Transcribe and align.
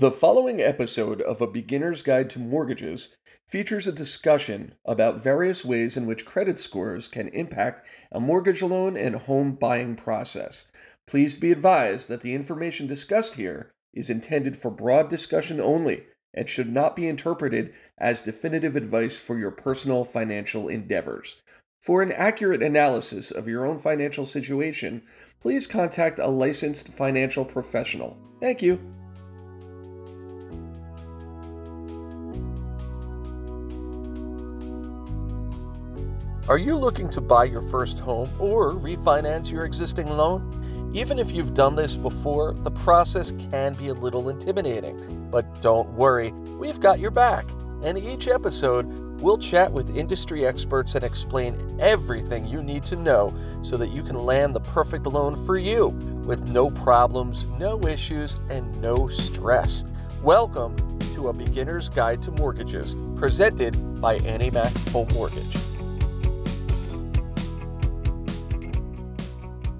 The 0.00 0.12
following 0.12 0.60
episode 0.60 1.20
of 1.22 1.40
A 1.40 1.46
Beginner's 1.48 2.02
Guide 2.02 2.30
to 2.30 2.38
Mortgages 2.38 3.16
features 3.48 3.88
a 3.88 3.90
discussion 3.90 4.74
about 4.84 5.20
various 5.20 5.64
ways 5.64 5.96
in 5.96 6.06
which 6.06 6.24
credit 6.24 6.60
scores 6.60 7.08
can 7.08 7.26
impact 7.30 7.84
a 8.12 8.20
mortgage 8.20 8.62
loan 8.62 8.96
and 8.96 9.16
home 9.16 9.56
buying 9.56 9.96
process. 9.96 10.70
Please 11.08 11.34
be 11.34 11.50
advised 11.50 12.06
that 12.06 12.20
the 12.20 12.36
information 12.36 12.86
discussed 12.86 13.34
here 13.34 13.72
is 13.92 14.08
intended 14.08 14.56
for 14.56 14.70
broad 14.70 15.10
discussion 15.10 15.60
only 15.60 16.04
and 16.32 16.48
should 16.48 16.72
not 16.72 16.94
be 16.94 17.08
interpreted 17.08 17.74
as 17.98 18.22
definitive 18.22 18.76
advice 18.76 19.18
for 19.18 19.36
your 19.36 19.50
personal 19.50 20.04
financial 20.04 20.68
endeavors. 20.68 21.42
For 21.80 22.02
an 22.02 22.12
accurate 22.12 22.62
analysis 22.62 23.32
of 23.32 23.48
your 23.48 23.66
own 23.66 23.80
financial 23.80 24.26
situation, 24.26 25.02
please 25.40 25.66
contact 25.66 26.20
a 26.20 26.28
licensed 26.28 26.86
financial 26.86 27.44
professional. 27.44 28.16
Thank 28.40 28.62
you. 28.62 28.80
Are 36.48 36.56
you 36.56 36.76
looking 36.76 37.10
to 37.10 37.20
buy 37.20 37.44
your 37.44 37.60
first 37.60 37.98
home 37.98 38.26
or 38.40 38.70
refinance 38.70 39.52
your 39.52 39.66
existing 39.66 40.06
loan? 40.06 40.50
Even 40.94 41.18
if 41.18 41.30
you've 41.30 41.52
done 41.52 41.76
this 41.76 41.94
before, 41.94 42.54
the 42.54 42.70
process 42.70 43.32
can 43.50 43.74
be 43.74 43.88
a 43.88 43.92
little 43.92 44.30
intimidating. 44.30 45.28
But 45.30 45.60
don't 45.60 45.90
worry, 45.90 46.32
we've 46.58 46.80
got 46.80 47.00
your 47.00 47.10
back. 47.10 47.44
And 47.84 47.98
each 47.98 48.28
episode, 48.28 48.86
we'll 49.20 49.36
chat 49.36 49.70
with 49.70 49.94
industry 49.94 50.46
experts 50.46 50.94
and 50.94 51.04
explain 51.04 51.78
everything 51.78 52.46
you 52.46 52.62
need 52.62 52.82
to 52.84 52.96
know 52.96 53.28
so 53.60 53.76
that 53.76 53.88
you 53.88 54.02
can 54.02 54.16
land 54.16 54.54
the 54.54 54.60
perfect 54.60 55.04
loan 55.06 55.36
for 55.44 55.58
you 55.58 55.88
with 56.24 56.50
no 56.50 56.70
problems, 56.70 57.46
no 57.58 57.78
issues, 57.82 58.38
and 58.48 58.80
no 58.80 59.06
stress. 59.06 59.84
Welcome 60.24 60.74
to 61.12 61.28
A 61.28 61.32
Beginner's 61.34 61.90
Guide 61.90 62.22
to 62.22 62.30
Mortgages, 62.30 62.96
presented 63.18 63.76
by 64.00 64.14
Annie 64.20 64.50
Mac 64.50 64.72
Home 64.92 65.08
Mortgage. 65.12 65.67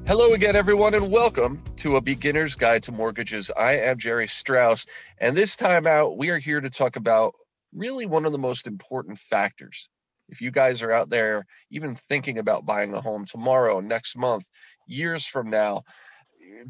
Hello 0.08 0.32
again, 0.32 0.56
everyone, 0.56 0.94
and 0.94 1.10
welcome 1.10 1.62
to 1.76 1.96
a 1.96 2.00
beginner's 2.00 2.56
guide 2.56 2.82
to 2.84 2.92
mortgages. 2.92 3.50
I 3.58 3.74
am 3.74 3.98
Jerry 3.98 4.26
Strauss, 4.26 4.86
and 5.18 5.36
this 5.36 5.54
time 5.54 5.86
out, 5.86 6.16
we 6.16 6.30
are 6.30 6.38
here 6.38 6.62
to 6.62 6.70
talk 6.70 6.96
about 6.96 7.34
really 7.74 8.06
one 8.06 8.24
of 8.24 8.32
the 8.32 8.38
most 8.38 8.66
important 8.66 9.18
factors. 9.18 9.90
If 10.30 10.40
you 10.40 10.50
guys 10.50 10.82
are 10.82 10.92
out 10.92 11.10
there 11.10 11.44
even 11.70 11.94
thinking 11.94 12.38
about 12.38 12.64
buying 12.64 12.94
a 12.94 13.02
home 13.02 13.26
tomorrow, 13.26 13.80
next 13.80 14.16
month, 14.16 14.46
years 14.86 15.26
from 15.26 15.50
now, 15.50 15.82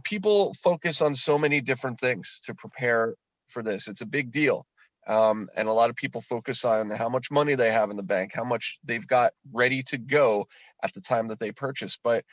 people 0.02 0.52
focus 0.54 1.00
on 1.00 1.14
so 1.14 1.38
many 1.38 1.60
different 1.60 2.00
things 2.00 2.40
to 2.44 2.56
prepare 2.56 3.14
for 3.46 3.62
this. 3.62 3.86
It's 3.86 4.00
a 4.00 4.06
big 4.06 4.32
deal. 4.32 4.66
Um, 5.06 5.48
and 5.56 5.68
a 5.68 5.72
lot 5.72 5.90
of 5.90 5.96
people 5.96 6.20
focus 6.20 6.64
on 6.64 6.90
how 6.90 7.08
much 7.08 7.30
money 7.30 7.54
they 7.54 7.70
have 7.70 7.90
in 7.90 7.96
the 7.96 8.02
bank, 8.02 8.32
how 8.34 8.44
much 8.44 8.80
they've 8.84 9.06
got 9.06 9.32
ready 9.52 9.84
to 9.84 9.96
go 9.96 10.46
at 10.82 10.92
the 10.92 11.00
time 11.00 11.28
that 11.28 11.38
they 11.38 11.52
purchase. 11.52 11.96
But 12.02 12.24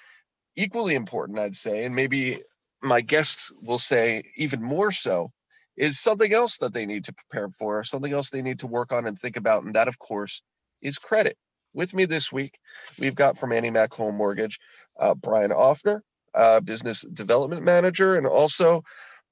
equally 0.55 0.95
important, 0.95 1.39
I'd 1.39 1.55
say, 1.55 1.85
and 1.85 1.95
maybe 1.95 2.39
my 2.81 3.01
guests 3.01 3.51
will 3.61 3.79
say 3.79 4.23
even 4.35 4.61
more 4.61 4.91
so, 4.91 5.31
is 5.77 5.99
something 5.99 6.33
else 6.33 6.57
that 6.59 6.73
they 6.73 6.85
need 6.85 7.03
to 7.05 7.13
prepare 7.13 7.49
for, 7.49 7.83
something 7.83 8.13
else 8.13 8.29
they 8.29 8.41
need 8.41 8.59
to 8.59 8.67
work 8.67 8.91
on 8.93 9.07
and 9.07 9.17
think 9.17 9.35
about. 9.35 9.63
And 9.63 9.75
that, 9.75 9.87
of 9.87 9.99
course, 9.99 10.41
is 10.81 10.97
credit. 10.97 11.37
With 11.73 11.93
me 11.93 12.05
this 12.05 12.31
week, 12.31 12.57
we've 12.99 13.15
got 13.15 13.37
from 13.37 13.51
Annie 13.51 13.71
Mac 13.71 13.93
Home 13.95 14.15
Mortgage, 14.15 14.59
uh, 14.97 15.13
Brian 15.15 15.51
Offner, 15.51 15.99
uh, 16.33 16.61
business 16.61 17.01
development 17.13 17.63
manager, 17.63 18.15
and 18.15 18.25
also 18.25 18.81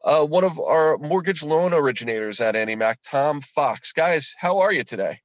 uh, 0.03 0.25
one 0.25 0.43
of 0.43 0.59
our 0.59 0.97
mortgage 0.97 1.43
loan 1.43 1.73
originators 1.73 2.41
at 2.41 2.57
Annie 2.57 2.75
Mac, 2.75 2.99
Tom 3.01 3.39
Fox. 3.39 3.93
Guys, 3.93 4.35
how 4.37 4.59
are 4.59 4.73
you 4.73 4.83
today? 4.83 5.19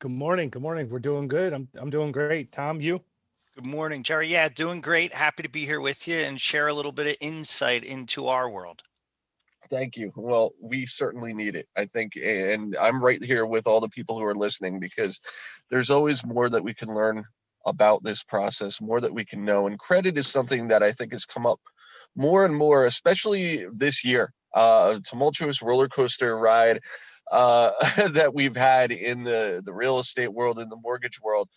Good 0.00 0.10
morning. 0.10 0.50
Good 0.50 0.62
morning. 0.62 0.88
We're 0.90 0.98
doing 0.98 1.28
good. 1.28 1.52
I'm 1.52 1.68
I'm 1.76 1.90
doing 1.90 2.10
great. 2.10 2.50
Tom, 2.50 2.80
you? 2.80 3.00
Good 3.56 3.66
morning, 3.66 4.02
Jerry. 4.02 4.28
Yeah, 4.28 4.50
doing 4.50 4.82
great. 4.82 5.14
Happy 5.14 5.42
to 5.42 5.48
be 5.48 5.64
here 5.64 5.80
with 5.80 6.06
you 6.06 6.16
and 6.16 6.38
share 6.38 6.68
a 6.68 6.74
little 6.74 6.92
bit 6.92 7.06
of 7.06 7.16
insight 7.22 7.84
into 7.84 8.26
our 8.26 8.50
world. 8.50 8.82
Thank 9.70 9.96
you. 9.96 10.12
Well, 10.14 10.52
we 10.62 10.84
certainly 10.84 11.32
need 11.32 11.56
it. 11.56 11.66
I 11.74 11.86
think, 11.86 12.16
and 12.22 12.76
I'm 12.78 13.02
right 13.02 13.24
here 13.24 13.46
with 13.46 13.66
all 13.66 13.80
the 13.80 13.88
people 13.88 14.18
who 14.18 14.24
are 14.26 14.34
listening 14.34 14.78
because 14.78 15.22
there's 15.70 15.88
always 15.88 16.22
more 16.22 16.50
that 16.50 16.64
we 16.64 16.74
can 16.74 16.94
learn 16.94 17.24
about 17.64 18.02
this 18.02 18.22
process, 18.22 18.78
more 18.82 19.00
that 19.00 19.14
we 19.14 19.24
can 19.24 19.42
know. 19.42 19.66
And 19.66 19.78
credit 19.78 20.18
is 20.18 20.28
something 20.28 20.68
that 20.68 20.82
I 20.82 20.92
think 20.92 21.12
has 21.12 21.24
come 21.24 21.46
up 21.46 21.60
more 22.14 22.44
and 22.44 22.54
more, 22.54 22.84
especially 22.84 23.64
this 23.72 24.04
year. 24.04 24.34
Uh, 24.52 24.98
tumultuous 25.08 25.62
roller 25.62 25.88
coaster 25.88 26.36
ride 26.38 26.80
uh, 27.32 27.70
that 28.10 28.34
we've 28.34 28.54
had 28.54 28.92
in 28.92 29.24
the 29.24 29.62
the 29.64 29.72
real 29.72 29.98
estate 29.98 30.34
world, 30.34 30.58
in 30.58 30.68
the 30.68 30.76
mortgage 30.76 31.22
world. 31.22 31.48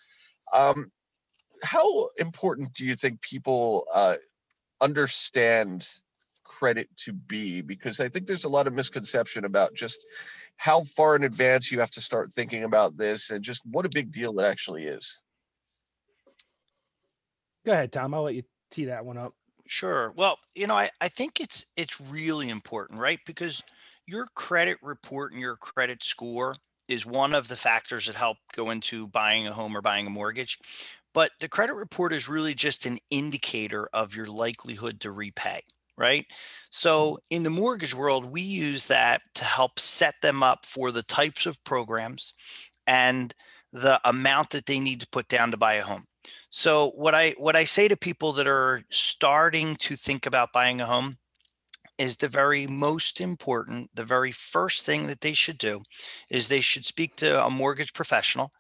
Um, 0.57 0.89
how 1.63 2.09
important 2.17 2.73
do 2.73 2.85
you 2.85 2.95
think 2.95 3.21
people 3.21 3.85
uh, 3.93 4.15
understand 4.81 5.87
credit 6.43 6.89
to 6.97 7.13
be? 7.13 7.61
Because 7.61 7.99
I 7.99 8.09
think 8.09 8.27
there's 8.27 8.45
a 8.45 8.49
lot 8.49 8.67
of 8.67 8.73
misconception 8.73 9.45
about 9.45 9.73
just 9.73 10.05
how 10.57 10.83
far 10.83 11.15
in 11.15 11.23
advance 11.23 11.71
you 11.71 11.79
have 11.79 11.91
to 11.91 12.01
start 12.01 12.33
thinking 12.33 12.63
about 12.63 12.97
this 12.97 13.31
and 13.31 13.43
just 13.43 13.65
what 13.65 13.85
a 13.85 13.89
big 13.89 14.11
deal 14.11 14.39
it 14.39 14.43
actually 14.43 14.85
is. 14.85 15.21
Go 17.65 17.73
ahead, 17.73 17.91
Tom. 17.91 18.13
I'll 18.13 18.23
let 18.23 18.35
you 18.35 18.43
tee 18.71 18.85
that 18.85 19.05
one 19.05 19.17
up. 19.17 19.33
Sure. 19.67 20.11
Well, 20.15 20.39
you 20.55 20.65
know, 20.65 20.75
I, 20.75 20.89
I 20.99 21.09
think 21.09 21.39
it's 21.39 21.65
it's 21.77 22.01
really 22.01 22.49
important, 22.49 22.99
right? 22.99 23.19
Because 23.25 23.63
your 24.07 24.25
credit 24.33 24.79
report 24.81 25.31
and 25.31 25.39
your 25.39 25.55
credit 25.55 26.03
score 26.03 26.55
is 26.87 27.05
one 27.05 27.35
of 27.35 27.47
the 27.47 27.55
factors 27.55 28.07
that 28.07 28.15
help 28.15 28.37
go 28.55 28.71
into 28.71 29.07
buying 29.07 29.45
a 29.45 29.53
home 29.53 29.77
or 29.77 29.81
buying 29.81 30.07
a 30.07 30.09
mortgage. 30.09 30.57
But 31.13 31.31
the 31.39 31.49
credit 31.49 31.73
report 31.73 32.13
is 32.13 32.29
really 32.29 32.53
just 32.53 32.85
an 32.85 32.97
indicator 33.11 33.89
of 33.93 34.15
your 34.15 34.25
likelihood 34.25 34.99
to 35.01 35.11
repay, 35.11 35.61
right? 35.97 36.25
So 36.69 37.11
mm-hmm. 37.11 37.35
in 37.35 37.43
the 37.43 37.49
mortgage 37.49 37.95
world, 37.95 38.25
we 38.25 38.41
use 38.41 38.87
that 38.87 39.21
to 39.35 39.43
help 39.43 39.79
set 39.79 40.15
them 40.21 40.43
up 40.43 40.65
for 40.65 40.91
the 40.91 41.03
types 41.03 41.45
of 41.45 41.63
programs 41.63 42.33
and 42.85 43.33
the 43.71 43.99
amount 44.05 44.51
that 44.51 44.65
they 44.65 44.79
need 44.79 45.01
to 45.01 45.07
put 45.11 45.27
down 45.27 45.51
to 45.51 45.57
buy 45.57 45.75
a 45.75 45.83
home. 45.83 46.03
So 46.49 46.91
what 46.95 47.15
I 47.15 47.31
what 47.37 47.55
I 47.55 47.63
say 47.63 47.87
to 47.87 47.97
people 47.97 48.33
that 48.33 48.47
are 48.47 48.83
starting 48.89 49.75
to 49.77 49.95
think 49.95 50.25
about 50.25 50.53
buying 50.53 50.81
a 50.81 50.85
home 50.85 51.17
is 51.97 52.17
the 52.17 52.27
very 52.27 52.65
most 52.65 53.19
important, 53.19 53.89
the 53.93 54.05
very 54.05 54.31
first 54.31 54.85
thing 54.85 55.07
that 55.07 55.21
they 55.21 55.33
should 55.33 55.57
do 55.57 55.81
is 56.29 56.47
they 56.47 56.61
should 56.61 56.85
speak 56.85 57.15
to 57.17 57.45
a 57.45 57.49
mortgage 57.49 57.93
professional 57.93 58.51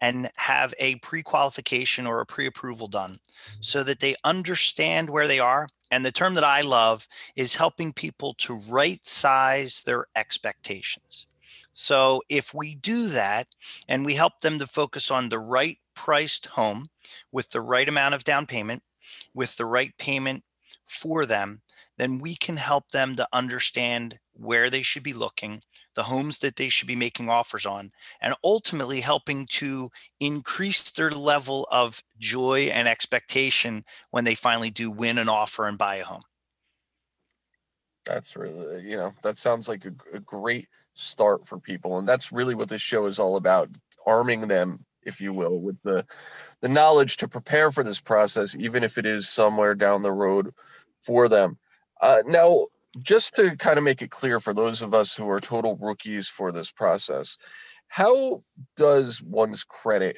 and 0.00 0.30
have 0.36 0.74
a 0.78 0.96
pre-qualification 0.96 2.06
or 2.06 2.20
a 2.20 2.26
pre-approval 2.26 2.88
done 2.88 3.12
mm-hmm. 3.12 3.58
so 3.60 3.82
that 3.82 4.00
they 4.00 4.14
understand 4.24 5.10
where 5.10 5.26
they 5.26 5.38
are 5.38 5.68
and 5.90 6.04
the 6.04 6.12
term 6.12 6.34
that 6.34 6.44
i 6.44 6.60
love 6.60 7.06
is 7.36 7.54
helping 7.54 7.92
people 7.92 8.34
to 8.34 8.60
right 8.68 9.06
size 9.06 9.82
their 9.84 10.06
expectations 10.16 11.26
so 11.72 12.22
if 12.28 12.52
we 12.52 12.74
do 12.74 13.08
that 13.08 13.46
and 13.88 14.04
we 14.04 14.14
help 14.14 14.40
them 14.40 14.58
to 14.58 14.66
focus 14.66 15.10
on 15.10 15.28
the 15.28 15.38
right 15.38 15.78
priced 15.94 16.46
home 16.46 16.86
with 17.32 17.50
the 17.50 17.60
right 17.60 17.88
amount 17.88 18.14
of 18.14 18.24
down 18.24 18.46
payment 18.46 18.82
with 19.34 19.56
the 19.56 19.66
right 19.66 19.96
payment 19.98 20.42
for 20.86 21.26
them 21.26 21.60
then 21.98 22.18
we 22.18 22.36
can 22.36 22.56
help 22.56 22.90
them 22.92 23.16
to 23.16 23.28
understand 23.32 24.18
where 24.38 24.70
they 24.70 24.82
should 24.82 25.02
be 25.02 25.12
looking 25.12 25.60
the 25.98 26.04
homes 26.04 26.38
that 26.38 26.54
they 26.54 26.68
should 26.68 26.86
be 26.86 26.94
making 26.94 27.28
offers 27.28 27.66
on, 27.66 27.90
and 28.20 28.32
ultimately 28.44 29.00
helping 29.00 29.46
to 29.46 29.90
increase 30.20 30.92
their 30.92 31.10
level 31.10 31.66
of 31.72 32.00
joy 32.20 32.70
and 32.72 32.86
expectation 32.86 33.82
when 34.10 34.22
they 34.22 34.36
finally 34.36 34.70
do 34.70 34.92
win 34.92 35.18
an 35.18 35.28
offer 35.28 35.66
and 35.66 35.76
buy 35.76 35.96
a 35.96 36.04
home. 36.04 36.22
That's 38.06 38.36
really, 38.36 38.88
you 38.88 38.96
know, 38.96 39.12
that 39.22 39.36
sounds 39.36 39.68
like 39.68 39.84
a, 39.86 39.92
a 40.14 40.20
great 40.20 40.68
start 40.94 41.44
for 41.46 41.58
people. 41.58 41.98
And 41.98 42.08
that's 42.08 42.30
really 42.30 42.54
what 42.54 42.68
this 42.68 42.80
show 42.80 43.06
is 43.06 43.18
all 43.18 43.36
about 43.36 43.68
arming 44.06 44.46
them, 44.46 44.84
if 45.02 45.20
you 45.20 45.32
will, 45.32 45.58
with 45.60 45.76
the, 45.82 46.06
the 46.60 46.68
knowledge 46.68 47.16
to 47.16 47.26
prepare 47.26 47.72
for 47.72 47.82
this 47.82 48.00
process, 48.00 48.54
even 48.56 48.84
if 48.84 48.98
it 48.98 49.04
is 49.04 49.28
somewhere 49.28 49.74
down 49.74 50.02
the 50.02 50.12
road 50.12 50.50
for 51.02 51.28
them. 51.28 51.58
Uh, 52.00 52.22
now, 52.24 52.66
just 53.02 53.36
to 53.36 53.56
kind 53.56 53.78
of 53.78 53.84
make 53.84 54.02
it 54.02 54.10
clear 54.10 54.40
for 54.40 54.54
those 54.54 54.82
of 54.82 54.94
us 54.94 55.16
who 55.16 55.28
are 55.30 55.40
total 55.40 55.76
rookies 55.80 56.28
for 56.28 56.52
this 56.52 56.70
process, 56.70 57.36
how 57.88 58.42
does 58.76 59.22
one's 59.22 59.64
credit 59.64 60.16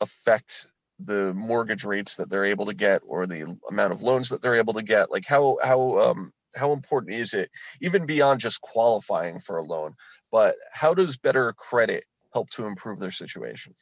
affect 0.00 0.66
the 0.98 1.34
mortgage 1.34 1.84
rates 1.84 2.16
that 2.16 2.30
they're 2.30 2.44
able 2.44 2.66
to 2.66 2.74
get 2.74 3.02
or 3.06 3.26
the 3.26 3.56
amount 3.68 3.92
of 3.92 4.02
loans 4.02 4.28
that 4.28 4.42
they're 4.42 4.56
able 4.56 4.74
to 4.74 4.82
get? 4.82 5.10
Like 5.10 5.24
how 5.26 5.58
how 5.62 5.98
um 5.98 6.32
how 6.54 6.72
important 6.72 7.14
is 7.14 7.34
it 7.34 7.50
even 7.80 8.06
beyond 8.06 8.40
just 8.40 8.60
qualifying 8.60 9.40
for 9.40 9.56
a 9.56 9.64
loan, 9.64 9.94
but 10.30 10.54
how 10.72 10.94
does 10.94 11.16
better 11.16 11.52
credit 11.54 12.04
help 12.32 12.50
to 12.50 12.66
improve 12.66 12.98
their 12.98 13.10
situation? 13.10 13.74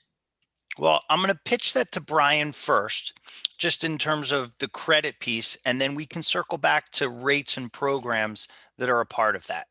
Well, 0.78 1.00
I'm 1.10 1.18
going 1.18 1.32
to 1.32 1.40
pitch 1.44 1.72
that 1.74 1.92
to 1.92 2.00
Brian 2.00 2.52
first, 2.52 3.18
just 3.58 3.84
in 3.84 3.98
terms 3.98 4.32
of 4.32 4.56
the 4.58 4.68
credit 4.68 5.18
piece, 5.18 5.56
and 5.66 5.80
then 5.80 5.94
we 5.94 6.06
can 6.06 6.22
circle 6.22 6.58
back 6.58 6.90
to 6.92 7.08
rates 7.08 7.56
and 7.56 7.72
programs 7.72 8.48
that 8.78 8.88
are 8.88 9.00
a 9.00 9.06
part 9.06 9.36
of 9.36 9.46
that. 9.48 9.66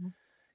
Mm-hmm. 0.00 0.08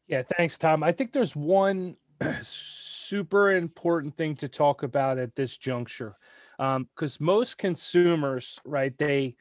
Yeah, 0.08 0.24
thanks, 0.38 0.58
Tom. 0.58 0.84
I 0.84 0.92
think 0.92 1.12
there's 1.14 1.36
one 1.36 1.96
super 2.42 3.52
important 3.52 4.18
thing 4.18 4.36
to 4.36 4.48
talk 4.48 4.84
about 4.84 5.18
at 5.18 5.36
this 5.36 5.58
juncture, 5.58 6.18
um, 6.60 6.90
because 6.96 7.22
most 7.22 7.58
consumers, 7.58 8.60
right, 8.66 8.98
they 8.98 9.36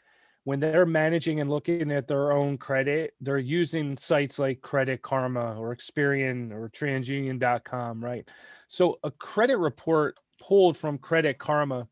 when 0.47 0.61
they're 0.61 0.87
managing 0.87 1.41
and 1.41 1.51
looking 1.51 1.91
at 1.91 2.07
their 2.07 2.31
own 2.31 2.57
credit, 2.57 3.15
they're 3.21 3.37
using 3.37 3.97
sites 3.97 4.39
like 4.39 4.61
Credit 4.61 5.03
Karma 5.03 5.57
or 5.59 5.75
Experian 5.75 6.53
or 6.53 6.69
TransUnion.com, 6.69 8.03
right? 8.03 8.31
So 8.69 9.01
a 9.03 9.11
credit 9.11 9.57
report 9.57 10.17
pulled 10.41 10.77
from 10.77 10.99
Credit 10.99 11.37
Karma 11.37 11.89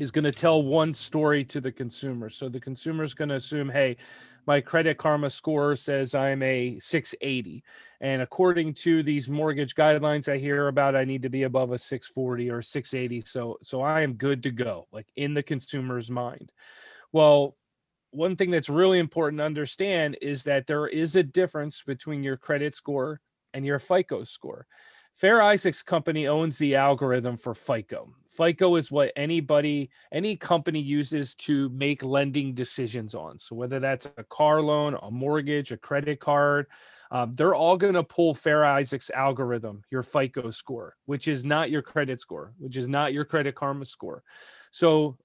is 0.00 0.10
going 0.10 0.24
to 0.24 0.32
tell 0.32 0.64
one 0.64 0.92
story 0.92 1.44
to 1.44 1.60
the 1.60 1.70
consumer. 1.70 2.28
So 2.28 2.48
the 2.48 2.58
consumer 2.58 3.04
is 3.04 3.14
going 3.14 3.28
to 3.28 3.36
assume, 3.36 3.68
hey, 3.68 3.98
my 4.48 4.60
Credit 4.60 4.98
Karma 4.98 5.30
score 5.30 5.76
says 5.76 6.12
I'm 6.12 6.42
a 6.42 6.80
680. 6.80 7.62
And 8.00 8.20
according 8.20 8.74
to 8.74 9.04
these 9.04 9.28
mortgage 9.28 9.76
guidelines 9.76 10.28
I 10.28 10.38
hear 10.38 10.66
about, 10.66 10.96
I 10.96 11.04
need 11.04 11.22
to 11.22 11.30
be 11.30 11.44
above 11.44 11.70
a 11.70 11.78
640 11.78 12.50
or 12.50 12.62
680. 12.62 13.28
So 13.28 13.58
so 13.62 13.80
I 13.80 14.00
am 14.00 14.14
good 14.14 14.42
to 14.42 14.50
go, 14.50 14.88
like 14.90 15.06
in 15.14 15.34
the 15.34 15.42
consumer's 15.44 16.10
mind. 16.10 16.50
Well, 17.12 17.56
one 18.16 18.34
thing 18.34 18.50
that's 18.50 18.68
really 18.68 18.98
important 18.98 19.38
to 19.40 19.44
understand 19.44 20.16
is 20.22 20.42
that 20.44 20.66
there 20.66 20.86
is 20.88 21.16
a 21.16 21.22
difference 21.22 21.82
between 21.82 22.22
your 22.22 22.36
credit 22.36 22.74
score 22.74 23.20
and 23.54 23.64
your 23.64 23.78
FICO 23.78 24.24
score. 24.24 24.66
Fair 25.14 25.42
Isaacs 25.42 25.82
Company 25.82 26.26
owns 26.26 26.58
the 26.58 26.74
algorithm 26.74 27.36
for 27.36 27.54
FICO. 27.54 28.08
FICO 28.36 28.76
is 28.76 28.92
what 28.92 29.12
anybody, 29.16 29.88
any 30.12 30.36
company 30.36 30.80
uses 30.80 31.34
to 31.36 31.70
make 31.70 32.02
lending 32.02 32.52
decisions 32.52 33.14
on. 33.14 33.38
So 33.38 33.56
whether 33.56 33.80
that's 33.80 34.06
a 34.18 34.24
car 34.24 34.60
loan, 34.60 34.98
a 35.02 35.10
mortgage, 35.10 35.72
a 35.72 35.78
credit 35.78 36.20
card, 36.20 36.66
um, 37.10 37.34
they're 37.34 37.54
all 37.54 37.76
going 37.76 37.94
to 37.94 38.02
pull 38.02 38.34
Fair 38.34 38.64
Isaac's 38.64 39.10
algorithm, 39.10 39.82
your 39.90 40.02
FICO 40.02 40.50
score, 40.50 40.96
which 41.06 41.28
is 41.28 41.44
not 41.44 41.70
your 41.70 41.82
credit 41.82 42.20
score, 42.20 42.52
which 42.58 42.76
is 42.76 42.88
not 42.88 43.12
your 43.12 43.24
Credit 43.24 43.54
Karma 43.54 43.86
score. 43.86 44.22
So 44.70 45.16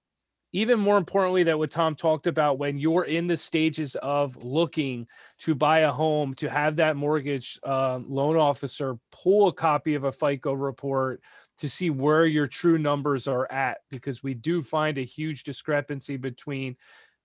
even 0.54 0.80
more 0.80 0.98
importantly 0.98 1.44
that 1.44 1.58
what 1.58 1.72
tom 1.72 1.96
talked 1.96 2.28
about 2.28 2.58
when 2.58 2.78
you're 2.78 3.06
in 3.06 3.28
the 3.28 3.38
stages 3.38 3.96
of 3.96 4.36
looking 4.44 5.08
to 5.38 5.56
buy 5.56 5.80
a 5.80 5.92
home 5.92 6.34
to 6.34 6.50
have 6.50 6.76
that 6.76 6.96
mortgage 6.96 7.60
uh, 7.66 8.00
loan 8.08 8.38
officer 8.38 8.98
pull 9.12 9.48
a 9.48 9.54
copy 9.54 9.96
of 9.96 10.04
a 10.04 10.12
fico 10.12 10.54
report 10.54 11.22
to 11.58 11.70
see 11.70 11.90
where 11.90 12.26
your 12.26 12.48
true 12.48 12.78
numbers 12.78 13.28
are 13.28 13.50
at 13.52 13.80
because 13.90 14.24
we 14.24 14.34
do 14.34 14.62
find 14.62 14.98
a 14.98 15.04
huge 15.04 15.44
discrepancy 15.44 16.18
between 16.18 16.76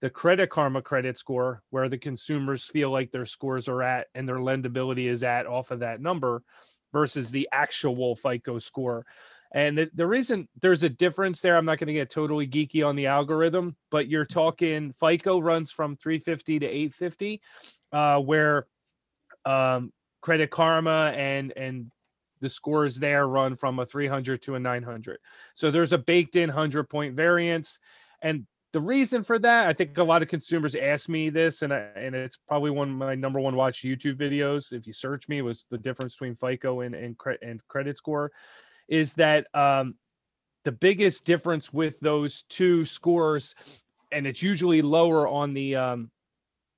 the 0.00 0.10
credit 0.10 0.50
karma 0.50 0.82
credit 0.82 1.16
score 1.16 1.62
where 1.70 1.88
the 1.88 1.96
consumers 1.96 2.66
feel 2.66 2.90
like 2.90 3.10
their 3.10 3.24
scores 3.24 3.68
are 3.68 3.82
at 3.82 4.08
and 4.14 4.28
their 4.28 4.36
lendability 4.36 5.08
is 5.08 5.22
at 5.22 5.46
off 5.46 5.70
of 5.70 5.80
that 5.80 6.00
number 6.00 6.42
versus 6.92 7.30
the 7.30 7.48
actual 7.52 8.14
fico 8.14 8.58
score 8.58 9.04
and 9.56 9.88
the, 9.94 10.06
reason 10.06 10.46
there's 10.60 10.82
a 10.82 10.88
difference 10.90 11.40
there, 11.40 11.56
I'm 11.56 11.64
not 11.64 11.78
going 11.78 11.86
to 11.86 11.94
get 11.94 12.10
totally 12.10 12.46
geeky 12.46 12.86
on 12.86 12.94
the 12.94 13.06
algorithm, 13.06 13.74
but 13.90 14.06
you're 14.06 14.26
talking 14.26 14.92
FICO 14.92 15.38
runs 15.38 15.72
from 15.72 15.94
350 15.94 16.58
to 16.58 16.66
850, 16.66 17.40
uh, 17.90 18.20
where 18.20 18.66
um, 19.46 19.94
Credit 20.20 20.50
Karma 20.50 21.10
and 21.16 21.54
and 21.56 21.90
the 22.42 22.50
scores 22.50 22.96
there 22.96 23.26
run 23.26 23.56
from 23.56 23.78
a 23.78 23.86
300 23.86 24.42
to 24.42 24.56
a 24.56 24.60
900. 24.60 25.16
So 25.54 25.70
there's 25.70 25.94
a 25.94 25.98
baked 25.98 26.36
in 26.36 26.50
100 26.50 26.90
point 26.90 27.16
variance. 27.16 27.78
And 28.20 28.46
the 28.74 28.80
reason 28.82 29.22
for 29.22 29.38
that, 29.38 29.68
I 29.68 29.72
think 29.72 29.96
a 29.96 30.04
lot 30.04 30.20
of 30.20 30.28
consumers 30.28 30.74
ask 30.74 31.08
me 31.08 31.30
this, 31.30 31.62
and 31.62 31.72
I, 31.72 31.88
and 31.96 32.14
it's 32.14 32.36
probably 32.36 32.72
one 32.72 32.90
of 32.90 32.96
my 32.96 33.14
number 33.14 33.40
one 33.40 33.56
watch 33.56 33.80
YouTube 33.80 34.16
videos. 34.16 34.74
If 34.74 34.86
you 34.86 34.92
search 34.92 35.30
me, 35.30 35.40
was 35.40 35.64
the 35.70 35.78
difference 35.78 36.12
between 36.12 36.34
FICO 36.34 36.82
and 36.82 36.94
and, 36.94 37.16
cre- 37.16 37.40
and 37.40 37.66
credit 37.68 37.96
score 37.96 38.30
is 38.88 39.14
that 39.14 39.46
um, 39.54 39.96
the 40.64 40.72
biggest 40.72 41.24
difference 41.24 41.72
with 41.72 41.98
those 42.00 42.42
two 42.44 42.84
scores, 42.84 43.82
and 44.12 44.26
it's 44.26 44.42
usually 44.42 44.82
lower 44.82 45.28
on 45.28 45.52
the 45.52 45.76
um, 45.76 46.10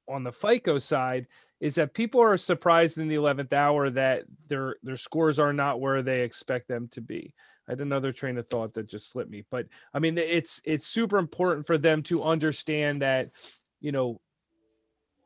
on 0.08 0.24
the 0.24 0.32
FICO 0.32 0.78
side, 0.78 1.26
is 1.60 1.74
that 1.74 1.94
people 1.94 2.20
are 2.20 2.36
surprised 2.36 2.98
in 2.98 3.08
the 3.08 3.14
eleventh 3.14 3.52
hour 3.52 3.90
that 3.90 4.24
their 4.46 4.76
their 4.82 4.96
scores 4.96 5.38
are 5.38 5.52
not 5.52 5.80
where 5.80 6.02
they 6.02 6.22
expect 6.22 6.68
them 6.68 6.88
to 6.88 7.00
be. 7.00 7.34
I 7.68 7.72
had 7.72 7.80
another 7.80 8.12
train 8.12 8.38
of 8.38 8.46
thought 8.46 8.72
that 8.74 8.88
just 8.88 9.10
slipped 9.10 9.30
me, 9.30 9.44
but 9.50 9.66
I 9.92 9.98
mean 9.98 10.16
it's 10.18 10.60
it's 10.64 10.86
super 10.86 11.18
important 11.18 11.66
for 11.66 11.76
them 11.76 12.02
to 12.04 12.22
understand 12.22 13.02
that, 13.02 13.28
you 13.80 13.92
know, 13.92 14.20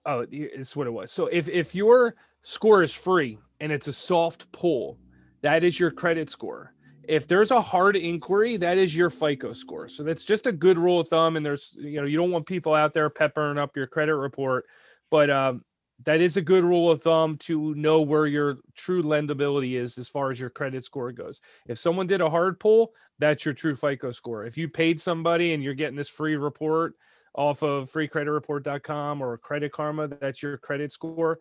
oh, 0.07 0.27
it's 0.31 0.75
what 0.75 0.87
it 0.87 0.93
was. 0.93 1.13
So 1.13 1.27
if 1.27 1.49
if 1.49 1.75
your 1.75 2.17
score 2.43 2.83
is 2.83 2.95
free 2.95 3.39
and 3.61 3.71
it's 3.71 3.87
a 3.87 3.93
soft 3.93 4.51
pull, 4.53 4.99
that 5.43 5.65
is 5.65 5.79
your 5.79 5.91
credit 5.91 6.31
score. 6.31 6.75
If 7.09 7.27
there's 7.27 7.51
a 7.51 7.61
hard 7.61 7.97
inquiry, 7.97 8.57
that 8.59 8.79
is 8.79 8.97
your 8.97 9.11
FICO 9.11 9.53
score. 9.53 9.89
So 9.89 10.05
that's 10.05 10.25
just 10.25 10.47
a 10.47 10.53
good 10.53 10.79
rule 10.79 11.01
of 11.01 11.09
thumb. 11.09 11.37
And 11.37 11.45
there's, 11.45 11.77
you 11.79 12.01
know, 12.01 12.07
you 12.07 12.17
don't 12.17 12.31
want 12.31 12.47
people 12.47 12.75
out 12.75 12.95
there 12.95 13.11
peppering 13.11 13.59
up 13.59 13.77
your 13.77 13.89
credit 13.89 14.15
report, 14.15 14.67
but 15.11 15.29
um, 15.29 15.65
that 16.05 16.21
is 16.21 16.37
a 16.37 16.43
good 16.43 16.65
rule 16.65 16.91
of 16.91 17.03
thumb 17.03 17.37
to 17.37 17.75
know 17.75 18.01
where 18.01 18.27
your 18.27 18.59
true 18.75 19.03
lendability 19.03 19.75
is 19.75 19.99
as 19.99 20.09
far 20.09 20.31
as 20.31 20.41
your 20.41 20.51
credit 20.51 20.85
score 20.85 21.13
goes. 21.13 21.41
If 21.67 21.79
someone 21.79 22.07
did 22.07 22.21
a 22.21 22.31
hard 22.31 22.59
pull, 22.59 22.93
that's 23.19 23.45
your 23.45 23.55
true 23.55 23.75
FICO 23.75 24.13
score. 24.13 24.45
If 24.45 24.57
you 24.57 24.69
paid 24.69 25.01
somebody 25.01 25.55
and 25.55 25.63
you're 25.63 25.75
getting 25.75 25.97
this 25.97 26.09
free 26.09 26.37
report 26.37 26.95
off 27.35 27.63
of 27.63 27.91
freecreditreport.com 27.91 29.23
or 29.23 29.39
Credit 29.39 29.73
Karma, 29.73 30.09
that's 30.09 30.43
your 30.43 30.59
credit 30.59 30.93
score. 30.93 31.39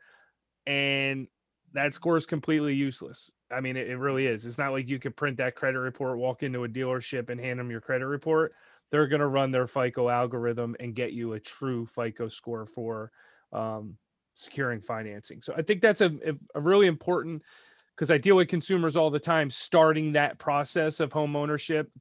And 0.65 1.27
that 1.74 1.94
score 1.94 2.18
is 2.18 2.25
completely 2.25 2.75
useless. 2.75 3.31
I 3.53 3.62
mean, 3.62 3.77
it, 3.77 3.89
it, 3.89 3.98
really 3.98 4.27
is. 4.27 4.45
It's 4.45 4.57
not 4.57 4.71
like 4.71 4.88
you 4.88 5.00
could 5.00 5.15
print 5.15 5.38
that 5.38 5.56
credit 5.56 5.80
report, 5.80 6.18
walk 6.18 6.44
into 6.44 6.63
a 6.63 6.69
dealership, 6.69 7.30
and 7.30 7.39
hand 7.39 7.59
them 7.59 7.71
your 7.71 7.81
credit 7.81 8.07
report. 8.07 8.53
They're 8.89 9.07
going 9.07 9.21
to 9.21 9.27
run 9.27 9.51
their 9.51 9.68
FICO 9.68 10.09
algorithm 10.09 10.75
and 10.80 10.95
get 10.95 11.13
you 11.13 11.33
a 11.33 11.39
true 11.39 11.86
FICO 11.86 12.27
score 12.27 12.65
for 12.65 13.12
um, 13.53 13.95
securing 14.33 14.81
financing. 14.81 15.42
So 15.42 15.53
I 15.56 15.62
think 15.62 15.81
that's 15.81 16.01
a, 16.01 16.12
a 16.56 16.62
really 16.62 16.88
important 16.88 17.42
because 17.95 18.12
I 18.12 18.18
deal 18.18 18.36
with 18.36 18.48
consumers 18.48 18.95
all 18.95 19.09
the 19.09 19.19
time 19.19 19.50
starting 19.50 20.13
that 20.13 20.39
process 20.39 21.00
of 21.00 21.13
home 21.13 21.36
ownership 21.36 21.92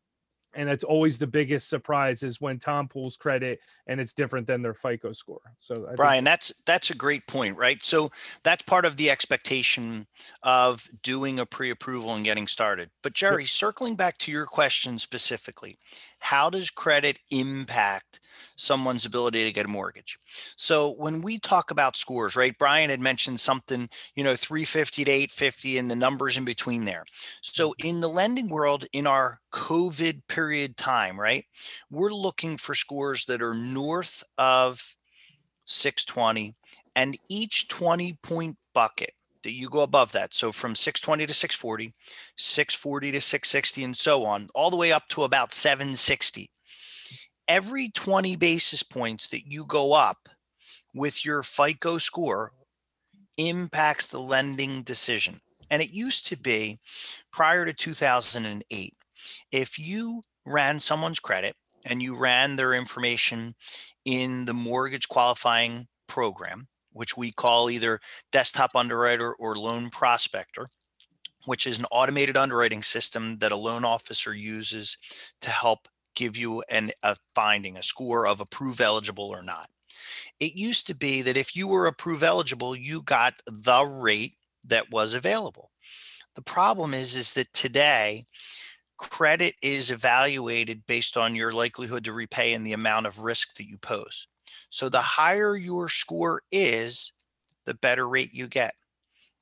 and 0.54 0.68
that's 0.68 0.84
always 0.84 1.18
the 1.18 1.26
biggest 1.26 1.68
surprise 1.68 2.22
is 2.22 2.40
when 2.40 2.58
Tom 2.58 2.88
pulls 2.88 3.16
credit 3.16 3.60
and 3.86 4.00
it's 4.00 4.12
different 4.12 4.46
than 4.46 4.62
their 4.62 4.74
FICO 4.74 5.12
score. 5.12 5.40
So 5.58 5.86
I 5.90 5.94
Brian, 5.94 6.24
that's 6.24 6.52
that's 6.66 6.90
a 6.90 6.94
great 6.94 7.26
point, 7.26 7.56
right? 7.56 7.82
So 7.82 8.10
that's 8.42 8.62
part 8.62 8.84
of 8.84 8.96
the 8.96 9.10
expectation 9.10 10.06
of 10.42 10.88
doing 11.02 11.38
a 11.38 11.46
pre-approval 11.46 12.14
and 12.14 12.24
getting 12.24 12.46
started. 12.46 12.90
But 13.02 13.14
Jerry, 13.14 13.42
yep. 13.42 13.50
circling 13.50 13.96
back 13.96 14.18
to 14.18 14.32
your 14.32 14.46
question 14.46 14.98
specifically, 14.98 15.78
how 16.20 16.48
does 16.48 16.70
credit 16.70 17.18
impact 17.30 18.20
someone's 18.56 19.04
ability 19.04 19.44
to 19.44 19.52
get 19.52 19.64
a 19.64 19.68
mortgage? 19.68 20.18
So 20.56 20.90
when 20.90 21.22
we 21.22 21.38
talk 21.38 21.70
about 21.70 21.96
scores, 21.96 22.36
right? 22.36 22.56
Brian 22.58 22.90
had 22.90 23.00
mentioned 23.00 23.40
something, 23.40 23.88
you 24.14 24.22
know, 24.22 24.36
350 24.36 25.04
to 25.04 25.10
850 25.10 25.78
and 25.78 25.90
the 25.90 25.96
numbers 25.96 26.36
in 26.36 26.44
between 26.44 26.84
there. 26.84 27.04
So 27.42 27.70
mm-hmm. 27.70 27.88
in 27.88 28.00
the 28.00 28.08
lending 28.08 28.48
world, 28.48 28.84
in 28.92 29.06
our 29.06 29.38
COVID 29.52 30.22
period 30.28 30.76
time, 30.76 31.18
right? 31.18 31.44
We're 31.90 32.14
looking 32.14 32.56
for 32.56 32.74
scores 32.74 33.24
that 33.24 33.42
are 33.42 33.54
north 33.54 34.22
of 34.38 34.94
620 35.64 36.54
and 36.96 37.16
each 37.28 37.68
20 37.68 38.14
point 38.22 38.56
bucket 38.74 39.12
that 39.42 39.52
you 39.52 39.68
go 39.68 39.82
above 39.82 40.12
that. 40.12 40.34
So 40.34 40.52
from 40.52 40.74
620 40.74 41.26
to 41.26 41.34
640, 41.34 41.94
640 42.36 43.12
to 43.12 43.20
660, 43.20 43.84
and 43.84 43.96
so 43.96 44.24
on, 44.24 44.46
all 44.54 44.70
the 44.70 44.76
way 44.76 44.92
up 44.92 45.08
to 45.08 45.24
about 45.24 45.52
760. 45.52 46.50
Every 47.48 47.90
20 47.90 48.36
basis 48.36 48.82
points 48.82 49.28
that 49.28 49.46
you 49.46 49.64
go 49.64 49.92
up 49.92 50.28
with 50.94 51.24
your 51.24 51.42
FICO 51.42 51.98
score 51.98 52.52
impacts 53.38 54.08
the 54.08 54.20
lending 54.20 54.82
decision. 54.82 55.40
And 55.70 55.80
it 55.80 55.90
used 55.90 56.26
to 56.28 56.36
be 56.36 56.78
prior 57.32 57.64
to 57.64 57.72
2008, 57.72 58.94
if 59.52 59.78
you 59.78 60.22
ran 60.44 60.80
someone's 60.80 61.20
credit 61.20 61.54
and 61.84 62.02
you 62.02 62.18
ran 62.18 62.56
their 62.56 62.74
information 62.74 63.54
in 64.04 64.44
the 64.44 64.54
mortgage 64.54 65.08
qualifying 65.08 65.86
program, 66.08 66.66
which 66.92 67.16
we 67.16 67.32
call 67.32 67.70
either 67.70 68.00
desktop 68.32 68.74
underwriter 68.74 69.34
or 69.34 69.56
loan 69.56 69.90
prospector, 69.90 70.66
which 71.46 71.66
is 71.66 71.78
an 71.78 71.86
automated 71.90 72.36
underwriting 72.36 72.82
system 72.82 73.38
that 73.38 73.52
a 73.52 73.56
loan 73.56 73.84
officer 73.84 74.34
uses 74.34 74.96
to 75.40 75.50
help 75.50 75.88
give 76.14 76.36
you 76.36 76.62
an, 76.68 76.90
a 77.02 77.16
finding, 77.34 77.76
a 77.76 77.82
score 77.82 78.26
of 78.26 78.40
approve 78.40 78.80
eligible 78.80 79.28
or 79.28 79.42
not. 79.42 79.68
It 80.38 80.54
used 80.54 80.86
to 80.88 80.94
be 80.94 81.22
that 81.22 81.36
if 81.36 81.54
you 81.54 81.68
were 81.68 81.86
approve 81.86 82.22
eligible, 82.22 82.74
you 82.74 83.02
got 83.02 83.34
the 83.46 83.84
rate 83.84 84.34
that 84.66 84.90
was 84.90 85.14
available. 85.14 85.70
The 86.34 86.42
problem 86.42 86.94
is, 86.94 87.16
is 87.16 87.34
that 87.34 87.52
today 87.52 88.26
credit 88.96 89.54
is 89.62 89.90
evaluated 89.90 90.86
based 90.86 91.16
on 91.16 91.34
your 91.34 91.52
likelihood 91.52 92.04
to 92.04 92.12
repay 92.12 92.52
and 92.52 92.66
the 92.66 92.74
amount 92.74 93.06
of 93.06 93.20
risk 93.20 93.56
that 93.56 93.66
you 93.66 93.78
pose. 93.78 94.28
So 94.70 94.88
the 94.88 95.00
higher 95.00 95.56
your 95.56 95.88
score 95.88 96.42
is, 96.50 97.12
the 97.66 97.74
better 97.74 98.08
rate 98.08 98.32
you 98.32 98.48
get. 98.48 98.74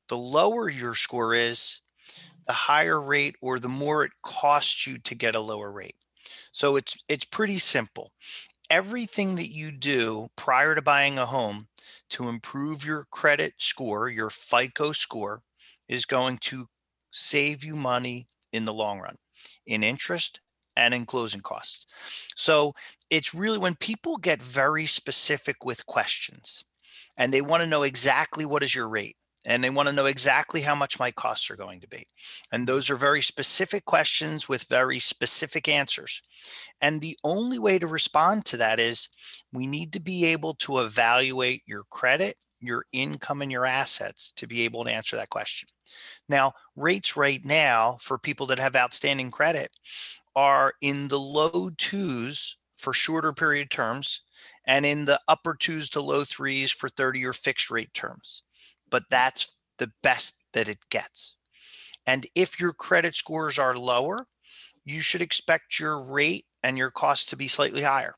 The 0.09 0.17
lower 0.17 0.69
your 0.69 0.95
score 0.95 1.35
is, 1.35 1.81
the 2.47 2.53
higher 2.53 3.00
rate 3.00 3.37
or 3.41 3.59
the 3.59 3.69
more 3.69 4.05
it 4.05 4.12
costs 4.23 4.87
you 4.87 4.99
to 4.99 5.15
get 5.15 5.35
a 5.35 5.41
lower 5.41 5.71
rate. 5.71 5.97
So 6.53 6.77
it's 6.77 6.97
it's 7.09 7.25
pretty 7.25 7.59
simple. 7.59 8.12
Everything 8.71 9.37
that 9.37 9.50
you 9.50 9.71
do 9.73 10.29
prior 10.37 10.75
to 10.75 10.83
buying 10.83 11.19
a 11.19 11.27
home 11.27 11.69
to 12.11 12.29
improve 12.29 12.85
your 12.85 13.07
credit 13.11 13.55
score, 13.59 14.09
your 14.09 14.31
FICO 14.31 14.93
score, 14.93 15.43
is 15.88 16.05
going 16.05 16.38
to 16.38 16.67
save 17.11 17.65
you 17.65 17.77
money 17.77 18.27
in 18.53 18.65
the 18.65 18.75
long 18.75 18.99
run 19.00 19.17
in 19.67 19.83
interest 19.83 20.41
and 20.77 20.95
in 20.95 21.05
closing 21.05 21.41
costs. 21.41 21.87
So 22.37 22.73
it's 23.11 23.35
really 23.35 23.59
when 23.59 23.75
people 23.75 24.17
get 24.17 24.43
very 24.43 24.87
specific 24.87 25.65
with 25.65 25.87
questions 25.87 26.65
and 27.17 27.33
they 27.33 27.41
want 27.41 27.62
to 27.62 27.69
know 27.69 27.83
exactly 27.83 28.45
what 28.45 28.62
is 28.62 28.75
your 28.75 28.88
rate 28.88 29.17
and 29.47 29.65
they 29.65 29.71
want 29.71 29.88
to 29.88 29.95
know 29.95 30.07
exactly 30.07 30.61
how 30.61 30.75
much 30.75 30.99
my 30.99 31.11
costs 31.11 31.50
are 31.50 31.57
going 31.57 31.81
to 31.81 31.88
be. 31.88 32.07
And 32.53 32.67
those 32.67 32.91
are 32.91 32.97
very 32.97 33.23
specific 33.23 33.85
questions 33.87 34.49
with 34.49 34.69
very 34.69 34.99
specific 34.99 35.69
answers. 35.69 36.23
And 36.83 37.00
the 37.00 37.17
only 37.25 37.59
way 37.59 37.79
to 37.79 37.87
respond 37.87 38.45
to 38.47 38.57
that 38.59 38.79
is 38.79 39.09
we 39.53 39.67
need 39.67 39.93
to 39.95 40.00
be 40.00 40.27
able 40.27 40.55
to 40.57 40.81
evaluate 40.81 41.62
your 41.67 41.85
credit, 41.91 42.37
your 42.61 42.85
income, 42.93 43.41
and 43.41 43.50
your 43.50 43.65
assets 43.65 44.33
to 44.37 44.47
be 44.47 44.62
able 44.62 44.85
to 44.85 44.93
answer 44.93 45.17
that 45.17 45.31
question. 45.31 45.69
Now, 46.29 46.53
rates 46.77 47.17
right 47.17 47.41
now 47.43 47.97
for 48.00 48.19
people 48.19 48.47
that 48.49 48.59
have 48.59 48.77
outstanding 48.77 49.31
credit 49.31 49.71
are 50.37 50.75
in 50.83 51.09
the 51.09 51.19
low 51.19 51.71
twos 51.79 52.58
for 52.78 52.92
shorter 52.92 53.32
period 53.32 53.70
terms 53.70 54.23
and 54.64 54.87
in 54.87 55.04
the 55.04 55.20
upper 55.28 55.54
twos 55.54 55.90
to 55.90 56.00
low 56.00 56.25
threes 56.25 56.70
for 56.70 56.88
30 56.88 57.25
or 57.26 57.32
fixed 57.32 57.70
rate 57.70 57.92
terms. 57.92 58.42
But 58.90 59.04
that's 59.11 59.50
the 59.78 59.92
best 60.02 60.38
that 60.52 60.68
it 60.68 60.78
gets. 60.90 61.35
And 62.06 62.25
if 62.35 62.58
your 62.58 62.73
credit 62.73 63.14
scores 63.14 63.58
are 63.58 63.76
lower, 63.76 64.26
you 64.85 65.00
should 65.00 65.20
expect 65.20 65.78
your 65.78 66.11
rate 66.11 66.47
and 66.62 66.78
your 66.78 66.90
cost 66.90 67.28
to 67.28 67.37
be 67.37 67.49
slightly 67.49 67.82
higher. 67.82 68.14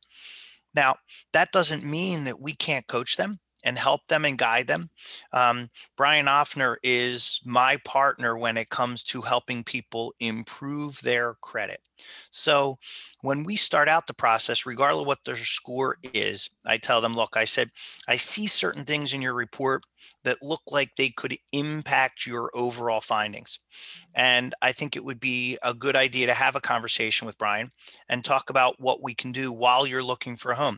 Now, 0.75 0.97
that 1.33 1.53
doesn't 1.53 1.85
mean 1.85 2.25
that 2.25 2.41
we 2.41 2.55
can't 2.55 2.87
coach 2.87 3.17
them 3.17 3.39
and 3.65 3.77
help 3.77 4.07
them 4.07 4.25
and 4.25 4.39
guide 4.39 4.67
them. 4.67 4.89
Um, 5.33 5.69
Brian 5.97 6.27
Offner 6.27 6.77
is 6.83 7.41
my 7.45 7.79
partner 7.85 8.39
when 8.39 8.57
it 8.57 8.71
comes 8.71 9.03
to 9.05 9.21
helping 9.21 9.65
people 9.65 10.15
improve 10.21 11.01
their 11.03 11.35
credit. 11.43 11.81
So 12.31 12.77
when 13.23 13.45
we 13.45 13.57
start 13.57 13.89
out 13.89 14.07
the 14.07 14.15
process, 14.15 14.67
regardless 14.67 15.03
of 15.03 15.07
what 15.07 15.25
their 15.25 15.37
score 15.37 15.97
is, 16.03 16.49
I 16.65 16.79
tell 16.79 17.01
them, 17.01 17.15
look, 17.15 17.37
I 17.37 17.45
said, 17.45 17.71
I 18.09 18.17
see 18.17 18.47
certain 18.47 18.85
things 18.85 19.13
in 19.13 19.23
your 19.23 19.35
report 19.35 19.85
that 20.25 20.43
look 20.43 20.63
like 20.71 20.91
they 20.97 21.11
could 21.11 21.37
impact 21.53 22.27
your 22.27 22.51
overall 22.55 23.01
findings. 23.01 23.59
And 24.15 24.55
I 24.61 24.73
think 24.73 24.97
it 24.97 25.05
would 25.05 25.21
be 25.21 25.59
a 25.63 25.75
good 25.75 25.97
idea 25.97 26.27
to 26.27 26.35
have 26.35 26.57
a 26.57 26.61
conversation 26.61 27.27
with 27.27 27.39
Brian 27.39 27.69
and 28.09 28.25
talk 28.25 28.51
about 28.51 28.81
what 28.81 29.03
we 29.03 29.15
can 29.15 29.33
do 29.33 29.53
while 29.53 29.87
you're 29.87 30.03
looking 30.03 30.37
for 30.37 30.53
a 30.53 30.57
home. 30.57 30.77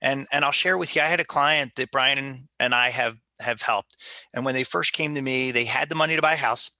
And 0.00 0.26
and 0.30 0.44
I'll 0.44 0.52
share 0.52 0.78
with 0.78 0.94
you, 0.94 1.02
I 1.02 1.06
had 1.06 1.20
a 1.20 1.24
client 1.24 1.72
that 1.76 1.90
Brian 1.90 2.48
and 2.60 2.74
I 2.74 2.90
have 2.90 3.16
have 3.40 3.62
helped. 3.62 3.96
And 4.34 4.44
when 4.44 4.54
they 4.54 4.64
first 4.64 4.92
came 4.92 5.14
to 5.14 5.22
me, 5.22 5.50
they 5.50 5.64
had 5.64 5.88
the 5.88 5.94
money 5.94 6.16
to 6.16 6.22
buy 6.22 6.34
a 6.34 6.36
house. 6.36 6.70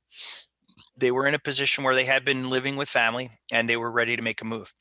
They 0.97 1.11
were 1.11 1.27
in 1.27 1.35
a 1.35 1.39
position 1.39 1.85
where 1.85 1.95
they 1.95 2.05
had 2.05 2.25
been 2.25 2.51
living 2.51 2.77
with 2.77 2.89
family 2.89 3.31
and 3.53 3.69
they 3.69 3.77
were 3.77 3.91
ready 3.91 4.17
to 4.17 4.23
make 4.23 4.41
a 4.41 4.47
move. 4.47 4.75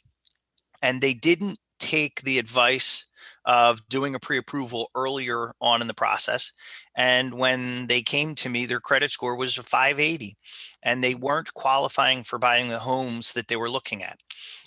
And 0.82 1.02
they 1.02 1.14
didn't 1.14 1.58
take 1.80 2.22
the 2.22 2.40
advice 2.40 3.06
of 3.46 3.88
doing 3.90 4.16
a 4.16 4.20
pre-approval 4.20 4.90
earlier 4.96 5.54
on 5.62 5.82
in 5.82 5.88
the 5.88 5.94
process. 5.94 6.52
And 6.96 7.34
when 7.36 7.88
they 7.88 8.02
came 8.02 8.36
to 8.36 8.50
me 8.50 8.66
their 8.66 8.80
credit 8.80 9.12
score 9.12 9.36
was 9.36 9.58
a 9.58 9.64
580 9.64 10.36
and 10.82 11.04
they 11.04 11.16
weren't 11.16 11.54
qualifying 11.54 12.24
for 12.24 12.40
buying 12.40 12.70
the 12.70 12.80
homes 12.80 13.34
that 13.34 13.48
they 13.48 13.56
were 13.56 13.70
looking 13.70 14.04
at. 14.04 14.20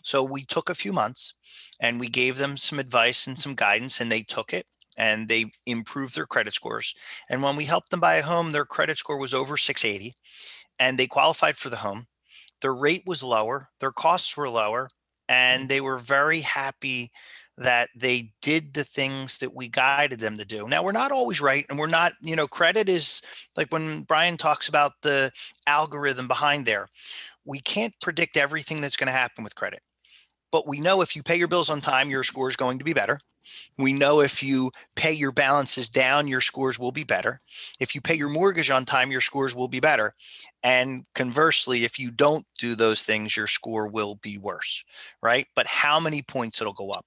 So 0.02 0.22
we 0.22 0.44
took 0.44 0.68
a 0.68 0.74
few 0.74 0.92
months 0.92 1.34
and 1.80 1.98
we 2.00 2.08
gave 2.08 2.38
them 2.38 2.56
some 2.56 2.78
advice 2.78 3.26
and 3.26 3.38
some 3.38 3.54
guidance 3.54 4.00
and 4.00 4.10
they 4.10 4.22
took 4.22 4.52
it 4.52 4.66
and 4.96 5.28
they 5.28 5.46
improved 5.64 6.16
their 6.16 6.26
credit 6.26 6.54
scores. 6.54 6.94
And 7.30 7.42
when 7.42 7.56
we 7.56 7.64
helped 7.64 7.90
them 7.90 8.00
buy 8.00 8.16
a 8.16 8.22
home 8.22 8.52
their 8.52 8.64
credit 8.64 8.98
score 8.98 9.18
was 9.18 9.34
over 9.34 9.56
680 9.56 10.14
and 10.78 10.98
they 10.98 11.06
qualified 11.06 11.56
for 11.56 11.70
the 11.70 11.76
home 11.76 12.06
their 12.60 12.74
rate 12.74 13.02
was 13.06 13.22
lower 13.22 13.68
their 13.80 13.92
costs 13.92 14.36
were 14.36 14.48
lower 14.48 14.88
and 15.28 15.64
mm. 15.64 15.68
they 15.68 15.80
were 15.80 15.98
very 15.98 16.40
happy 16.40 17.10
that 17.58 17.90
they 17.94 18.32
did 18.40 18.72
the 18.72 18.84
things 18.84 19.38
that 19.38 19.54
we 19.54 19.68
guided 19.68 20.20
them 20.20 20.38
to 20.38 20.44
do. 20.44 20.68
Now, 20.68 20.82
we're 20.82 20.92
not 20.92 21.10
always 21.12 21.40
right. 21.40 21.66
And 21.68 21.78
we're 21.78 21.88
not, 21.88 22.12
you 22.22 22.36
know, 22.36 22.46
credit 22.46 22.88
is 22.88 23.20
like 23.56 23.72
when 23.72 24.02
Brian 24.02 24.36
talks 24.36 24.68
about 24.68 24.92
the 25.02 25.32
algorithm 25.66 26.28
behind 26.28 26.66
there, 26.66 26.88
we 27.44 27.58
can't 27.60 27.94
predict 28.00 28.36
everything 28.36 28.80
that's 28.80 28.96
going 28.96 29.08
to 29.08 29.12
happen 29.12 29.42
with 29.42 29.56
credit. 29.56 29.80
But 30.50 30.66
we 30.66 30.80
know 30.80 31.00
if 31.02 31.14
you 31.14 31.22
pay 31.22 31.36
your 31.36 31.48
bills 31.48 31.70
on 31.70 31.80
time, 31.80 32.10
your 32.10 32.24
score 32.24 32.48
is 32.48 32.56
going 32.56 32.78
to 32.78 32.84
be 32.84 32.92
better. 32.92 33.18
We 33.78 33.92
know 33.92 34.20
if 34.20 34.42
you 34.42 34.70
pay 34.94 35.12
your 35.12 35.32
balances 35.32 35.88
down, 35.88 36.28
your 36.28 36.40
scores 36.40 36.78
will 36.78 36.92
be 36.92 37.04
better. 37.04 37.40
If 37.80 37.94
you 37.94 38.00
pay 38.00 38.14
your 38.14 38.28
mortgage 38.28 38.70
on 38.70 38.84
time, 38.84 39.10
your 39.10 39.20
scores 39.20 39.54
will 39.54 39.68
be 39.68 39.80
better. 39.80 40.12
And 40.62 41.04
conversely, 41.14 41.84
if 41.84 41.98
you 41.98 42.10
don't 42.10 42.44
do 42.58 42.74
those 42.74 43.02
things, 43.02 43.36
your 43.36 43.46
score 43.46 43.86
will 43.86 44.16
be 44.16 44.36
worse, 44.38 44.84
right? 45.22 45.46
But 45.54 45.66
how 45.66 46.00
many 46.00 46.22
points 46.22 46.60
it'll 46.60 46.72
go 46.72 46.90
up? 46.90 47.06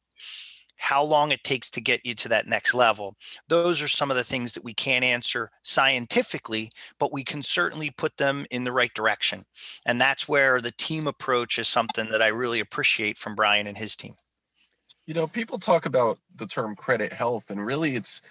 How 0.81 1.03
long 1.03 1.31
it 1.31 1.43
takes 1.43 1.69
to 1.69 1.79
get 1.79 2.03
you 2.03 2.15
to 2.15 2.27
that 2.27 2.47
next 2.47 2.73
level. 2.73 3.13
Those 3.47 3.83
are 3.83 3.87
some 3.87 4.09
of 4.09 4.17
the 4.17 4.23
things 4.23 4.53
that 4.53 4.63
we 4.63 4.73
can't 4.73 5.05
answer 5.05 5.51
scientifically, 5.61 6.71
but 6.97 7.13
we 7.13 7.23
can 7.23 7.43
certainly 7.43 7.91
put 7.91 8.17
them 8.17 8.47
in 8.49 8.63
the 8.63 8.71
right 8.71 8.91
direction. 8.95 9.43
And 9.85 10.01
that's 10.01 10.27
where 10.27 10.59
the 10.59 10.71
team 10.71 11.05
approach 11.05 11.59
is 11.59 11.67
something 11.67 12.09
that 12.09 12.23
I 12.23 12.29
really 12.29 12.59
appreciate 12.59 13.19
from 13.19 13.35
Brian 13.35 13.67
and 13.67 13.77
his 13.77 13.95
team. 13.95 14.15
You 15.05 15.13
know, 15.13 15.27
people 15.27 15.59
talk 15.59 15.85
about 15.85 16.17
the 16.35 16.47
term 16.47 16.75
credit 16.75 17.13
health, 17.13 17.51
and 17.51 17.63
really 17.63 17.95
it's 17.95 18.23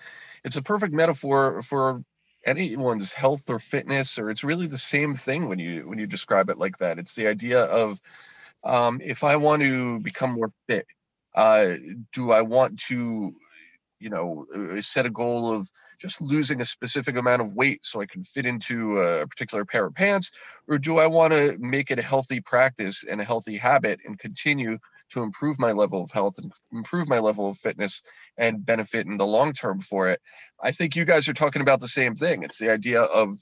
it's 0.45 0.57
a 0.57 0.63
perfect 0.63 0.93
metaphor 0.93 1.63
for 1.63 2.03
anyone's 2.47 3.13
health 3.13 3.49
or 3.49 3.61
fitness, 3.61 4.19
or 4.19 4.29
it's 4.29 4.43
really 4.43 4.67
the 4.67 4.77
same 4.77 5.15
thing 5.15 5.49
when 5.49 5.61
you 5.61 5.89
when 5.89 6.01
you 6.01 6.07
describe 6.09 6.51
it 6.51 6.59
like 6.59 6.79
that. 6.79 6.99
It's 6.99 7.15
the 7.15 7.29
idea 7.29 7.63
of 7.67 8.01
um, 8.65 9.01
if 9.05 9.23
I 9.23 9.37
want 9.37 9.63
to 9.63 10.01
become 10.01 10.33
more 10.33 10.53
fit, 10.69 10.87
uh, 11.35 11.75
do 12.13 12.33
I 12.33 12.43
want 12.43 12.79
to, 12.89 13.35
you 13.99 14.11
know, 14.11 14.47
uh, 14.55 14.81
set 14.81 15.07
a 15.07 15.11
goal 15.11 15.55
of 15.55 15.69
just 16.01 16.21
losing 16.21 16.61
a 16.61 16.65
specific 16.65 17.17
amount 17.17 17.43
of 17.43 17.55
weight 17.55 17.85
so 17.85 18.01
I 18.01 18.07
can 18.07 18.23
fit 18.23 18.47
into 18.47 18.97
a 18.99 19.27
particular 19.27 19.65
pair 19.65 19.87
of 19.87 19.95
pants? 19.95 20.31
Or 20.67 20.79
do 20.79 20.99
I 20.99 21.07
want 21.07 21.33
to 21.33 21.57
make 21.59 21.91
it 21.91 21.99
a 21.99 22.03
healthy 22.03 22.41
practice 22.41 23.05
and 23.09 23.21
a 23.21 23.25
healthy 23.25 23.57
habit 23.57 24.01
and 24.05 24.19
continue 24.19 24.79
to 25.11 25.23
improve 25.23 25.59
my 25.59 25.73
level 25.73 26.03
of 26.03 26.11
health 26.11 26.39
and 26.39 26.53
improve 26.73 27.09
my 27.09 27.19
level 27.19 27.51
of 27.51 27.57
fitness 27.57 28.01
and 28.39 28.65
benefit 28.65 29.07
in 29.07 29.19
the 29.19 29.27
long 29.27 29.53
term 29.53 29.81
for 29.81 30.09
it? 30.09 30.21
I 30.63 30.71
think 30.71 30.97
you 30.97 31.05
guys 31.05 31.29
are 31.29 31.35
talking 31.35 31.63
about 31.63 31.81
the 31.81 31.89
same 31.89 32.15
thing. 32.15 32.43
It's 32.43 32.59
the 32.59 32.71
idea 32.71 33.03
of 33.03 33.35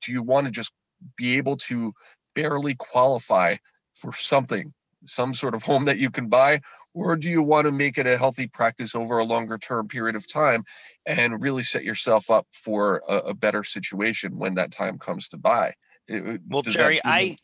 do 0.00 0.12
you 0.12 0.22
want 0.22 0.46
to 0.46 0.50
just 0.50 0.72
be 1.16 1.36
able 1.36 1.56
to 1.56 1.92
barely 2.34 2.74
qualify 2.74 3.56
for 3.94 4.12
something 4.12 4.72
some 5.04 5.34
sort 5.34 5.54
of 5.54 5.62
home 5.62 5.84
that 5.84 5.98
you 5.98 6.10
can 6.10 6.28
buy 6.28 6.60
or 6.98 7.16
do 7.16 7.30
you 7.30 7.42
want 7.42 7.66
to 7.66 7.72
make 7.72 7.96
it 7.98 8.06
a 8.06 8.18
healthy 8.18 8.46
practice 8.46 8.94
over 8.94 9.18
a 9.18 9.24
longer 9.24 9.58
term 9.58 9.86
period 9.86 10.16
of 10.16 10.30
time 10.30 10.64
and 11.06 11.40
really 11.40 11.62
set 11.62 11.84
yourself 11.84 12.30
up 12.30 12.46
for 12.52 13.02
a, 13.08 13.16
a 13.16 13.34
better 13.34 13.62
situation 13.62 14.36
when 14.36 14.54
that 14.54 14.72
time 14.72 14.98
comes 14.98 15.28
to 15.28 15.36
buy? 15.36 15.72
It, 16.06 16.40
well 16.48 16.62
jerry 16.62 17.00
i 17.04 17.36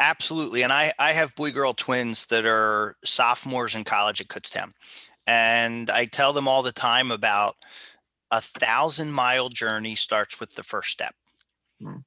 absolutely 0.00 0.62
and 0.62 0.72
i 0.72 0.94
i 0.98 1.12
have 1.12 1.34
boy 1.34 1.52
girl 1.52 1.74
twins 1.74 2.24
that 2.26 2.46
are 2.46 2.96
sophomores 3.04 3.74
in 3.74 3.84
college 3.84 4.22
at 4.22 4.28
kutztown 4.28 4.72
and 5.26 5.90
i 5.90 6.06
tell 6.06 6.32
them 6.32 6.48
all 6.48 6.62
the 6.62 6.72
time 6.72 7.10
about 7.10 7.56
a 8.30 8.40
thousand 8.40 9.12
mile 9.12 9.50
journey 9.50 9.94
starts 9.94 10.38
with 10.38 10.54
the 10.54 10.62
first 10.62 10.90
step. 10.90 11.14
Hmm 11.82 11.98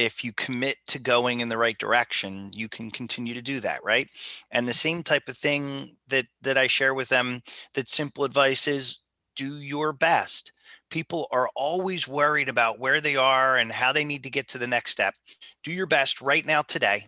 if 0.00 0.24
you 0.24 0.32
commit 0.32 0.76
to 0.86 0.98
going 0.98 1.40
in 1.40 1.48
the 1.48 1.58
right 1.58 1.78
direction 1.78 2.50
you 2.54 2.68
can 2.68 2.90
continue 2.90 3.34
to 3.34 3.42
do 3.42 3.60
that 3.60 3.82
right? 3.84 4.08
And 4.50 4.66
the 4.66 4.74
same 4.74 5.02
type 5.02 5.28
of 5.28 5.36
thing 5.36 5.96
that 6.08 6.26
that 6.42 6.58
i 6.58 6.66
share 6.66 6.94
with 6.94 7.08
them 7.08 7.40
that 7.74 7.88
simple 7.88 8.24
advice 8.24 8.66
is 8.66 8.98
do 9.36 9.58
your 9.60 9.92
best. 9.92 10.52
People 10.90 11.26
are 11.30 11.48
always 11.54 12.06
worried 12.06 12.48
about 12.48 12.78
where 12.78 13.00
they 13.00 13.16
are 13.16 13.56
and 13.56 13.72
how 13.72 13.92
they 13.92 14.04
need 14.04 14.22
to 14.24 14.30
get 14.30 14.48
to 14.48 14.58
the 14.58 14.66
next 14.66 14.90
step. 14.90 15.14
Do 15.62 15.72
your 15.72 15.86
best 15.86 16.20
right 16.20 16.44
now 16.44 16.62
today 16.62 17.06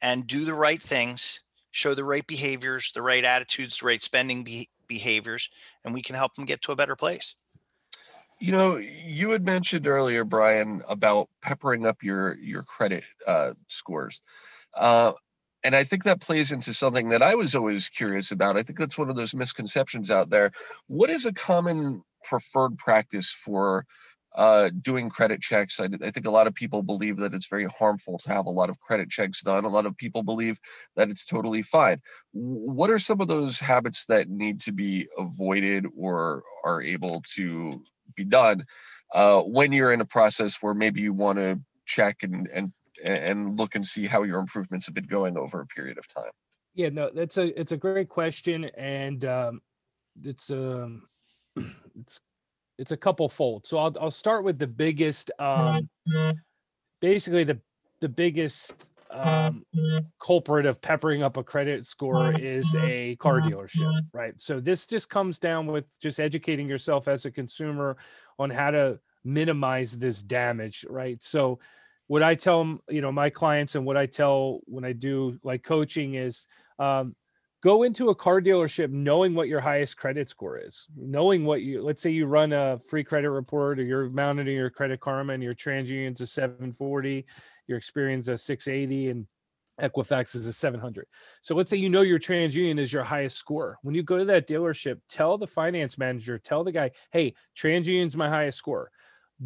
and 0.00 0.26
do 0.26 0.44
the 0.44 0.54
right 0.54 0.82
things. 0.82 1.40
Show 1.72 1.94
the 1.94 2.04
right 2.04 2.26
behaviors 2.26 2.92
the 2.92 3.02
right 3.02 3.24
attitudes 3.24 3.78
the 3.78 3.86
right 3.86 4.02
spending 4.02 4.44
be- 4.44 4.70
behaviors 4.86 5.50
and 5.84 5.92
we 5.92 6.02
can 6.02 6.14
help 6.14 6.34
them 6.34 6.44
get 6.44 6.62
to 6.62 6.72
a 6.72 6.76
better 6.76 6.96
place 6.96 7.34
you 8.40 8.52
know, 8.52 8.76
you 8.76 9.30
had 9.30 9.44
mentioned 9.44 9.86
earlier, 9.86 10.24
Brian, 10.24 10.82
about 10.88 11.28
peppering 11.42 11.86
up 11.86 12.02
your 12.02 12.36
your 12.36 12.62
credit 12.62 13.04
uh, 13.26 13.54
scores, 13.68 14.20
uh, 14.76 15.12
and 15.62 15.74
I 15.74 15.84
think 15.84 16.04
that 16.04 16.20
plays 16.20 16.52
into 16.52 16.74
something 16.74 17.08
that 17.08 17.22
I 17.22 17.34
was 17.34 17.54
always 17.54 17.88
curious 17.88 18.30
about. 18.30 18.56
I 18.56 18.62
think 18.62 18.78
that's 18.78 18.98
one 18.98 19.10
of 19.10 19.16
those 19.16 19.34
misconceptions 19.34 20.10
out 20.10 20.30
there. 20.30 20.50
What 20.88 21.10
is 21.10 21.24
a 21.24 21.32
common 21.32 22.02
preferred 22.22 22.76
practice 22.78 23.30
for 23.30 23.84
uh, 24.34 24.70
doing 24.82 25.08
credit 25.08 25.40
checks. 25.40 25.78
I, 25.78 25.84
I, 25.84 26.10
think 26.10 26.26
a 26.26 26.30
lot 26.30 26.48
of 26.48 26.54
people 26.54 26.82
believe 26.82 27.18
that 27.18 27.34
it's 27.34 27.46
very 27.46 27.66
harmful 27.66 28.18
to 28.18 28.32
have 28.32 28.46
a 28.46 28.50
lot 28.50 28.68
of 28.68 28.80
credit 28.80 29.08
checks 29.08 29.42
done. 29.42 29.64
A 29.64 29.68
lot 29.68 29.86
of 29.86 29.96
people 29.96 30.24
believe 30.24 30.58
that 30.96 31.08
it's 31.08 31.24
totally 31.24 31.62
fine. 31.62 32.00
What 32.32 32.90
are 32.90 32.98
some 32.98 33.20
of 33.20 33.28
those 33.28 33.60
habits 33.60 34.06
that 34.06 34.28
need 34.28 34.60
to 34.62 34.72
be 34.72 35.06
avoided 35.18 35.86
or 35.96 36.42
are 36.64 36.82
able 36.82 37.22
to 37.36 37.84
be 38.16 38.24
done 38.24 38.64
uh, 39.14 39.40
when 39.42 39.72
you're 39.72 39.92
in 39.92 40.00
a 40.00 40.06
process 40.06 40.62
where 40.62 40.74
maybe 40.74 41.00
you 41.00 41.12
want 41.12 41.38
to 41.38 41.60
check 41.86 42.22
and 42.22 42.48
and 42.48 42.72
and 43.04 43.58
look 43.58 43.74
and 43.74 43.86
see 43.86 44.06
how 44.06 44.22
your 44.22 44.38
improvements 44.38 44.86
have 44.86 44.94
been 44.94 45.06
going 45.06 45.36
over 45.36 45.60
a 45.60 45.66
period 45.66 45.98
of 45.98 46.08
time? 46.08 46.30
Yeah, 46.74 46.88
no, 46.90 47.10
that's 47.14 47.36
a 47.38 47.58
it's 47.58 47.72
a 47.72 47.76
great 47.76 48.08
question, 48.08 48.64
and 48.76 49.24
um, 49.24 49.60
it's 50.22 50.50
um 50.50 51.06
it's 52.00 52.20
it's 52.78 52.90
a 52.90 52.96
couple 52.96 53.28
fold. 53.28 53.66
So 53.66 53.78
I'll 53.78 53.94
I'll 54.00 54.10
start 54.10 54.44
with 54.44 54.58
the 54.58 54.66
biggest 54.66 55.30
um 55.38 55.88
basically 57.00 57.44
the 57.44 57.60
the 58.00 58.08
biggest 58.08 58.93
um 59.14 59.64
culprit 60.20 60.66
of 60.66 60.80
peppering 60.80 61.22
up 61.22 61.36
a 61.36 61.42
credit 61.42 61.84
score 61.84 62.32
is 62.32 62.74
a 62.88 63.16
car 63.16 63.40
dealership, 63.40 63.90
right? 64.12 64.34
So 64.38 64.60
this 64.60 64.86
just 64.86 65.08
comes 65.10 65.38
down 65.38 65.66
with 65.66 65.84
just 66.00 66.20
educating 66.20 66.68
yourself 66.68 67.08
as 67.08 67.24
a 67.24 67.30
consumer 67.30 67.96
on 68.38 68.50
how 68.50 68.70
to 68.70 68.98
minimize 69.24 69.96
this 69.98 70.22
damage, 70.22 70.84
right? 70.88 71.22
So 71.22 71.58
what 72.06 72.22
I 72.22 72.34
tell 72.34 72.78
you 72.88 73.00
know 73.00 73.12
my 73.12 73.30
clients 73.30 73.74
and 73.74 73.84
what 73.84 73.96
I 73.96 74.06
tell 74.06 74.60
when 74.66 74.84
I 74.84 74.92
do 74.92 75.38
like 75.42 75.62
coaching 75.62 76.14
is 76.14 76.46
um 76.78 77.14
go 77.62 77.82
into 77.82 78.10
a 78.10 78.14
car 78.14 78.42
dealership 78.42 78.90
knowing 78.90 79.34
what 79.34 79.48
your 79.48 79.60
highest 79.60 79.96
credit 79.96 80.28
score 80.28 80.58
is 80.58 80.86
knowing 80.96 81.46
what 81.46 81.62
you 81.62 81.82
let's 81.82 82.02
say 82.02 82.10
you 82.10 82.26
run 82.26 82.52
a 82.52 82.78
free 82.78 83.02
credit 83.02 83.30
report 83.30 83.78
or 83.78 83.84
you're 83.84 84.10
mounted 84.10 84.48
in 84.48 84.54
your 84.54 84.68
credit 84.68 85.00
karma 85.00 85.32
and 85.32 85.42
your 85.42 85.54
transunion's 85.54 86.20
a 86.20 86.26
740 86.26 87.24
your 87.66 87.78
Experian's 87.78 88.28
a 88.28 88.38
680 88.38 89.10
and 89.10 89.26
equifax 89.80 90.36
is 90.36 90.46
a 90.46 90.52
700 90.52 91.04
so 91.40 91.56
let's 91.56 91.68
say 91.68 91.76
you 91.76 91.88
know 91.88 92.02
your 92.02 92.16
transunion 92.16 92.78
is 92.78 92.92
your 92.92 93.02
highest 93.02 93.36
score 93.36 93.76
when 93.82 93.92
you 93.92 94.04
go 94.04 94.16
to 94.16 94.24
that 94.24 94.46
dealership 94.46 95.00
tell 95.08 95.36
the 95.36 95.48
finance 95.48 95.98
manager 95.98 96.38
tell 96.38 96.62
the 96.62 96.70
guy 96.70 96.88
hey 97.10 97.34
transunion's 97.56 98.16
my 98.16 98.28
highest 98.28 98.56
score 98.56 98.88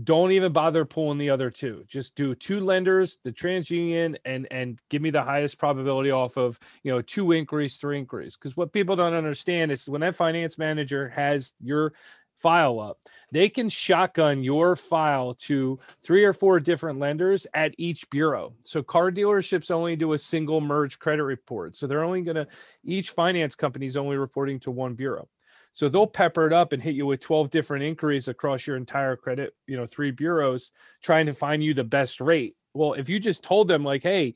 don't 0.05 0.33
even 0.33 0.53
bother 0.53 0.85
pulling 0.85 1.19
the 1.19 1.31
other 1.31 1.51
two. 1.51 1.83
Just 1.89 2.15
do 2.15 2.35
two 2.35 2.61
lenders, 2.61 3.19
the 3.25 3.33
TransUnion, 3.33 4.17
and 4.25 4.47
and 4.51 4.81
give 4.91 5.01
me 5.01 5.11
the 5.11 5.23
highest 5.23 5.59
probability 5.59 6.11
off 6.11 6.37
of 6.37 6.59
you 6.83 6.93
know 6.93 7.01
two 7.01 7.33
inquiries, 7.33 7.79
three 7.79 7.99
inquiries. 7.99 8.37
Because 8.37 8.57
what 8.57 8.73
people 8.73 8.97
don't 8.97 9.15
understand 9.15 9.73
is 9.73 9.89
when 9.89 10.03
that 10.03 10.15
finance 10.15 10.59
manager 10.59 11.09
has 11.09 11.55
your 11.61 11.95
file 12.41 12.81
up, 12.81 12.99
they 13.33 13.49
can 13.49 13.69
shotgun 13.69 14.43
your 14.43 14.77
file 14.77 15.35
to 15.35 15.79
three 16.01 16.25
or 16.25 16.33
four 16.33 16.61
different 16.61 16.99
lenders 16.99 17.47
at 17.55 17.75
each 17.79 18.09
bureau. 18.11 18.55
So 18.61 18.83
car 18.83 19.11
dealerships 19.11 19.71
only 19.71 19.97
do 19.97 20.13
a 20.13 20.19
single 20.19 20.61
merge 20.61 20.99
credit 20.99 21.25
report. 21.25 21.77
So 21.77 21.87
they're 21.87 22.05
only 22.05 22.23
going 22.23 22.37
to 22.37 22.47
each 22.85 23.11
finance 23.11 23.55
company 23.55 23.87
is 23.87 23.97
only 23.97 24.17
reporting 24.17 24.61
to 24.61 24.71
one 24.71 24.95
bureau. 24.95 25.29
So 25.73 25.89
they'll 25.89 26.07
pepper 26.07 26.47
it 26.47 26.53
up 26.53 26.73
and 26.73 26.83
hit 26.83 26.95
you 26.95 27.07
with 27.07 27.21
12 27.21 27.51
different 27.51 27.85
inquiries 27.85 28.29
across 28.29 28.67
your 28.67 28.77
entire 28.77 29.17
credit, 29.17 29.55
you 29.67 29.77
know, 29.77 29.87
three 29.87 30.11
bureaus 30.11 30.73
trying 31.03 31.27
to 31.27 31.35
find 31.35 31.63
you 31.63 31.75
the 31.75 31.85
best 31.85 32.21
rate. 32.21 32.57
Well, 32.75 32.95
if 32.95 33.09
you 33.09 33.19
just 33.19 33.45
told 33.45 33.69
them 33.69 33.85
like, 33.85 34.03
"Hey, 34.03 34.35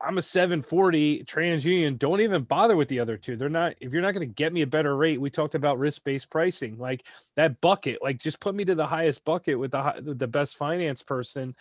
I'm 0.00 0.18
a 0.18 0.22
740 0.22 1.24
TransUnion. 1.24 1.98
Don't 1.98 2.20
even 2.20 2.42
bother 2.42 2.76
with 2.76 2.88
the 2.88 3.00
other 3.00 3.16
two. 3.16 3.36
They're 3.36 3.48
not, 3.48 3.74
if 3.80 3.92
you're 3.92 4.02
not 4.02 4.12
going 4.12 4.28
to 4.28 4.34
get 4.34 4.52
me 4.52 4.62
a 4.62 4.66
better 4.66 4.96
rate, 4.96 5.20
we 5.20 5.30
talked 5.30 5.54
about 5.54 5.78
risk 5.78 6.04
based 6.04 6.30
pricing, 6.30 6.78
like 6.78 7.06
that 7.34 7.60
bucket, 7.60 8.02
like 8.02 8.18
just 8.18 8.40
put 8.40 8.54
me 8.54 8.64
to 8.66 8.74
the 8.74 8.86
highest 8.86 9.24
bucket 9.24 9.58
with 9.58 9.70
the, 9.70 10.14
the 10.16 10.26
best 10.26 10.56
finance 10.56 11.02
person 11.02 11.54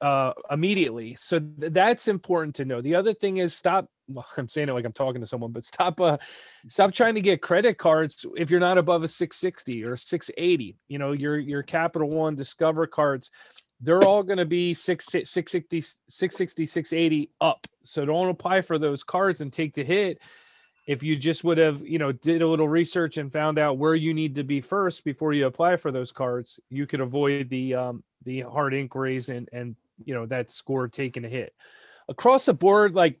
uh, 0.00 0.32
immediately. 0.50 1.14
So 1.14 1.40
th- 1.40 1.72
that's 1.72 2.08
important 2.08 2.54
to 2.56 2.64
know. 2.64 2.80
The 2.80 2.94
other 2.94 3.14
thing 3.14 3.38
is 3.38 3.54
stop. 3.54 3.86
Well, 4.08 4.26
I'm 4.36 4.48
saying 4.48 4.68
it 4.68 4.72
like 4.72 4.84
I'm 4.84 4.92
talking 4.92 5.20
to 5.20 5.26
someone, 5.26 5.52
but 5.52 5.64
stop. 5.64 6.00
Uh, 6.00 6.18
stop 6.68 6.92
trying 6.92 7.14
to 7.14 7.20
get 7.20 7.40
credit 7.42 7.78
cards 7.78 8.26
if 8.36 8.50
you're 8.50 8.60
not 8.60 8.78
above 8.78 9.02
a 9.02 9.08
660 9.08 9.84
or 9.84 9.96
680. 9.96 10.76
You 10.88 10.98
know 10.98 11.12
your 11.12 11.38
your 11.38 11.62
Capital 11.62 12.08
One 12.08 12.34
Discover 12.34 12.86
cards. 12.88 13.30
They're 13.82 14.04
all 14.04 14.22
going 14.22 14.38
to 14.38 14.46
be 14.46 14.72
6, 14.72 15.04
660, 15.04 15.80
660, 15.80 16.66
680 16.66 17.30
up. 17.40 17.66
So 17.82 18.04
don't 18.04 18.28
apply 18.28 18.60
for 18.60 18.78
those 18.78 19.02
cards 19.02 19.40
and 19.40 19.52
take 19.52 19.74
the 19.74 19.84
hit 19.84 20.22
if 20.86 21.02
you 21.02 21.16
just 21.16 21.44
would 21.44 21.58
have 21.58 21.80
you 21.86 21.98
know 21.98 22.12
did 22.12 22.42
a 22.42 22.46
little 22.46 22.68
research 22.68 23.16
and 23.16 23.32
found 23.32 23.58
out 23.58 23.78
where 23.78 23.94
you 23.94 24.12
need 24.14 24.34
to 24.34 24.44
be 24.44 24.60
first 24.60 25.04
before 25.04 25.32
you 25.32 25.46
apply 25.46 25.76
for 25.76 25.92
those 25.92 26.12
cards 26.12 26.58
you 26.70 26.86
could 26.86 27.00
avoid 27.00 27.48
the 27.50 27.74
um 27.74 28.02
the 28.24 28.40
hard 28.40 28.74
inquiries 28.74 29.28
and 29.28 29.48
and 29.52 29.76
you 30.04 30.14
know 30.14 30.26
that 30.26 30.50
score 30.50 30.88
taking 30.88 31.24
a 31.24 31.28
hit 31.28 31.54
across 32.08 32.46
the 32.46 32.54
board 32.54 32.94
like 32.94 33.20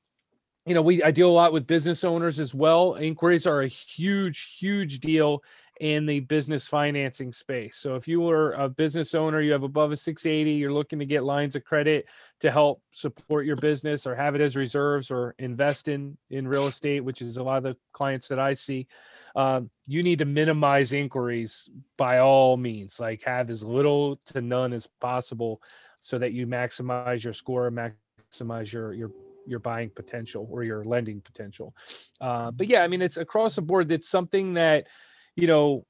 you 0.66 0.74
know 0.74 0.82
we 0.82 1.02
i 1.02 1.10
deal 1.10 1.28
a 1.28 1.32
lot 1.32 1.52
with 1.52 1.66
business 1.66 2.04
owners 2.04 2.38
as 2.38 2.54
well 2.54 2.94
inquiries 2.94 3.46
are 3.46 3.62
a 3.62 3.68
huge 3.68 4.56
huge 4.58 5.00
deal 5.00 5.42
in 5.82 6.06
the 6.06 6.20
business 6.20 6.68
financing 6.68 7.32
space. 7.32 7.76
So 7.76 7.96
if 7.96 8.06
you 8.06 8.30
are 8.30 8.52
a 8.52 8.68
business 8.68 9.16
owner, 9.16 9.40
you 9.40 9.50
have 9.50 9.64
above 9.64 9.90
a 9.90 9.96
680, 9.96 10.52
you're 10.52 10.72
looking 10.72 11.00
to 11.00 11.04
get 11.04 11.24
lines 11.24 11.56
of 11.56 11.64
credit 11.64 12.08
to 12.38 12.52
help 12.52 12.80
support 12.92 13.46
your 13.46 13.56
business 13.56 14.06
or 14.06 14.14
have 14.14 14.36
it 14.36 14.40
as 14.40 14.54
reserves 14.54 15.10
or 15.10 15.34
invest 15.40 15.88
in 15.88 16.16
in 16.30 16.46
real 16.46 16.68
estate, 16.68 17.00
which 17.00 17.20
is 17.20 17.36
a 17.36 17.42
lot 17.42 17.56
of 17.56 17.64
the 17.64 17.76
clients 17.92 18.28
that 18.28 18.38
I 18.38 18.52
see. 18.52 18.86
Um, 19.34 19.68
you 19.88 20.04
need 20.04 20.20
to 20.20 20.24
minimize 20.24 20.92
inquiries 20.92 21.68
by 21.96 22.18
all 22.18 22.56
means, 22.56 23.00
like 23.00 23.24
have 23.24 23.50
as 23.50 23.64
little 23.64 24.16
to 24.26 24.40
none 24.40 24.72
as 24.72 24.86
possible 24.86 25.60
so 25.98 26.16
that 26.16 26.32
you 26.32 26.46
maximize 26.46 27.24
your 27.24 27.32
score, 27.32 27.72
maximize 27.72 28.72
your 28.72 28.92
your 28.92 29.10
your 29.46 29.58
buying 29.58 29.90
potential 29.90 30.48
or 30.50 30.62
your 30.62 30.84
lending 30.84 31.20
potential. 31.20 31.74
Uh, 32.20 32.50
but 32.50 32.66
yeah, 32.68 32.82
I 32.82 32.88
mean, 32.88 33.02
it's 33.02 33.16
across 33.16 33.56
the 33.56 33.62
board. 33.62 33.90
It's 33.90 34.08
something 34.08 34.54
that 34.54 34.88
you 35.36 35.46
know, 35.46 35.86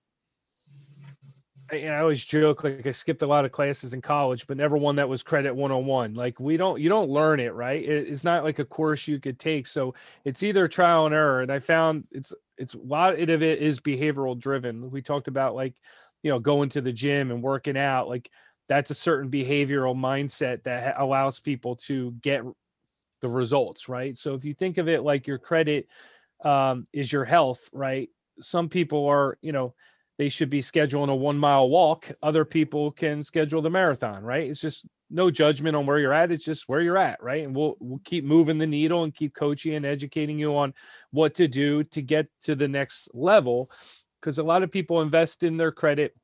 I, 1.71 1.85
I 1.85 2.01
always 2.01 2.25
joke 2.25 2.65
like 2.65 2.87
I 2.87 2.93
skipped 2.93 3.23
a 3.23 3.27
lot 3.27 3.45
of 3.45 3.53
classes 3.53 3.95
in 3.95 4.01
college, 4.01 4.47
but 4.47 4.57
never 4.57 4.77
one 4.77 4.97
that 4.97 5.09
was 5.09 5.23
credit 5.23 5.55
101. 5.55 6.15
Like 6.15 6.39
we 6.39 6.57
don't, 6.57 6.81
you 6.81 6.89
don't 6.89 7.11
learn 7.11 7.41
it, 7.41 7.55
right? 7.55 7.83
It, 7.83 8.09
it's 8.09 8.25
not 8.25 8.45
like 8.45 8.59
a 8.59 8.65
course 8.65 9.09
you 9.09 9.19
could 9.19 9.39
take. 9.39 9.67
So 9.67 9.95
it's 10.25 10.43
either 10.43 10.69
trial 10.69 11.07
and 11.07 11.15
error. 11.15 11.41
And 11.43 11.51
I 11.51 11.59
found 11.59 12.05
it's, 12.11 12.33
it's 12.59 12.75
a 12.75 12.79
lot 12.79 13.19
of 13.19 13.43
it 13.43 13.43
is 13.43 13.81
behavioral 13.81 14.39
driven. 14.39 14.91
We 14.91 15.03
talked 15.03 15.29
about 15.29 15.55
like, 15.55 15.75
you 16.23 16.31
know, 16.31 16.39
going 16.39 16.69
to 16.71 16.81
the 16.81 16.93
gym 16.93 17.31
and 17.31 17.43
working 17.43 17.77
out. 17.77 18.09
Like 18.09 18.31
that's 18.69 18.91
a 18.91 18.95
certain 18.95 19.31
behavioral 19.31 19.97
mindset 19.97 20.63
that 20.65 20.95
allows 20.99 21.41
people 21.41 21.77
to 21.77 22.13
get 22.23 22.45
the 23.23 23.29
results, 23.29 23.89
right? 23.89 24.17
So 24.17 24.35
if 24.35 24.45
you 24.45 24.53
think 24.53 24.77
of 24.77 24.89
it 24.89 25.03
like 25.03 25.27
your 25.27 25.39
credit 25.39 25.89
um, 26.45 26.87
is 26.93 27.11
your 27.11 27.25
health, 27.25 27.71
right? 27.73 28.11
some 28.41 28.69
people 28.69 29.07
are, 29.07 29.39
you 29.43 29.53
know, 29.53 29.75
they 30.19 30.29
should 30.29 30.51
be 30.51 30.61
scheduling 30.61 31.11
a 31.11 31.15
one 31.15 31.39
mile 31.39 31.69
walk. 31.69 32.11
Other 32.23 32.45
people 32.45 32.93
can 32.93 33.23
schedule 33.23 33.63
the 33.63 33.71
marathon, 33.71 34.23
right? 34.23 34.49
It's 34.49 34.61
just 34.61 34.87
no 35.11 35.31
judgment 35.31 35.77
on 35.77 35.87
where 35.87 35.99
you're 35.99 36.13
at. 36.13 36.33
It's 36.33 36.45
just 36.45 36.69
where 36.69 36.81
you're 36.81 36.99
at, 36.99 37.23
right? 37.23 37.45
And 37.45 37.55
we'll 37.55 37.77
we'll 37.81 38.01
keep 38.05 38.25
moving 38.25 38.59
the 38.59 38.67
needle 38.67 39.05
and 39.05 39.15
keep 39.15 39.35
coaching 39.35 39.75
and 39.75 39.87
educating 39.87 40.39
you 40.39 40.57
on 40.57 40.75
what 41.11 41.35
to 41.37 41.49
do 41.49 41.83
to 41.85 42.03
get 42.03 42.29
to 42.43 42.55
the 42.55 42.69
next 42.69 43.11
level. 43.15 43.71
Because 44.21 44.39
a 44.39 44.45
lot 44.45 44.63
of 44.63 44.71
people 44.71 45.01
invest 45.01 45.43
in 45.43 45.57
their 45.57 45.73
credit 45.73 46.15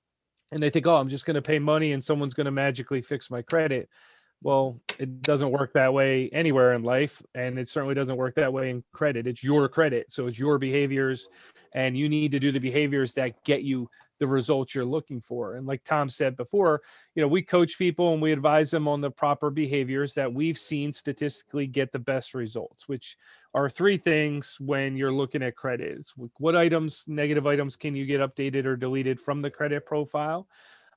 and 0.52 0.62
they 0.62 0.70
think, 0.70 0.86
oh, 0.86 0.94
I'm 0.94 1.08
just 1.08 1.26
going 1.26 1.34
to 1.34 1.42
pay 1.42 1.58
money 1.58 1.92
and 1.92 2.02
someone's 2.02 2.34
going 2.34 2.44
to 2.46 2.50
magically 2.50 3.02
fix 3.02 3.30
my 3.30 3.42
credit. 3.42 3.88
Well, 4.40 4.78
it 5.00 5.22
doesn't 5.22 5.50
work 5.50 5.72
that 5.72 5.92
way 5.92 6.28
anywhere 6.30 6.74
in 6.74 6.82
life. 6.84 7.22
And 7.34 7.58
it 7.58 7.68
certainly 7.68 7.94
doesn't 7.94 8.16
work 8.16 8.34
that 8.36 8.52
way 8.52 8.70
in 8.70 8.84
credit. 8.92 9.26
It's 9.26 9.42
your 9.42 9.68
credit. 9.68 10.12
So 10.12 10.26
it's 10.26 10.38
your 10.38 10.58
behaviors, 10.58 11.28
and 11.74 11.96
you 11.96 12.08
need 12.08 12.30
to 12.32 12.38
do 12.38 12.52
the 12.52 12.60
behaviors 12.60 13.14
that 13.14 13.42
get 13.44 13.62
you 13.62 13.88
the 14.20 14.26
results 14.26 14.74
you're 14.74 14.84
looking 14.84 15.20
for. 15.20 15.54
And 15.54 15.66
like 15.66 15.84
Tom 15.84 16.08
said 16.08 16.36
before, 16.36 16.82
you 17.14 17.22
know, 17.22 17.28
we 17.28 17.42
coach 17.42 17.78
people 17.78 18.12
and 18.12 18.22
we 18.22 18.32
advise 18.32 18.70
them 18.70 18.88
on 18.88 19.00
the 19.00 19.10
proper 19.10 19.50
behaviors 19.50 20.14
that 20.14 20.32
we've 20.32 20.58
seen 20.58 20.90
statistically 20.92 21.66
get 21.66 21.92
the 21.92 21.98
best 22.00 22.34
results, 22.34 22.88
which 22.88 23.16
are 23.54 23.68
three 23.68 23.96
things 23.96 24.56
when 24.60 24.96
you're 24.96 25.12
looking 25.12 25.42
at 25.42 25.56
credit. 25.56 25.98
It's 25.98 26.14
what 26.38 26.56
items, 26.56 27.04
negative 27.06 27.46
items 27.46 27.76
can 27.76 27.94
you 27.94 28.06
get 28.06 28.20
updated 28.20 28.66
or 28.66 28.76
deleted 28.76 29.20
from 29.20 29.40
the 29.40 29.50
credit 29.50 29.86
profile? 29.86 30.48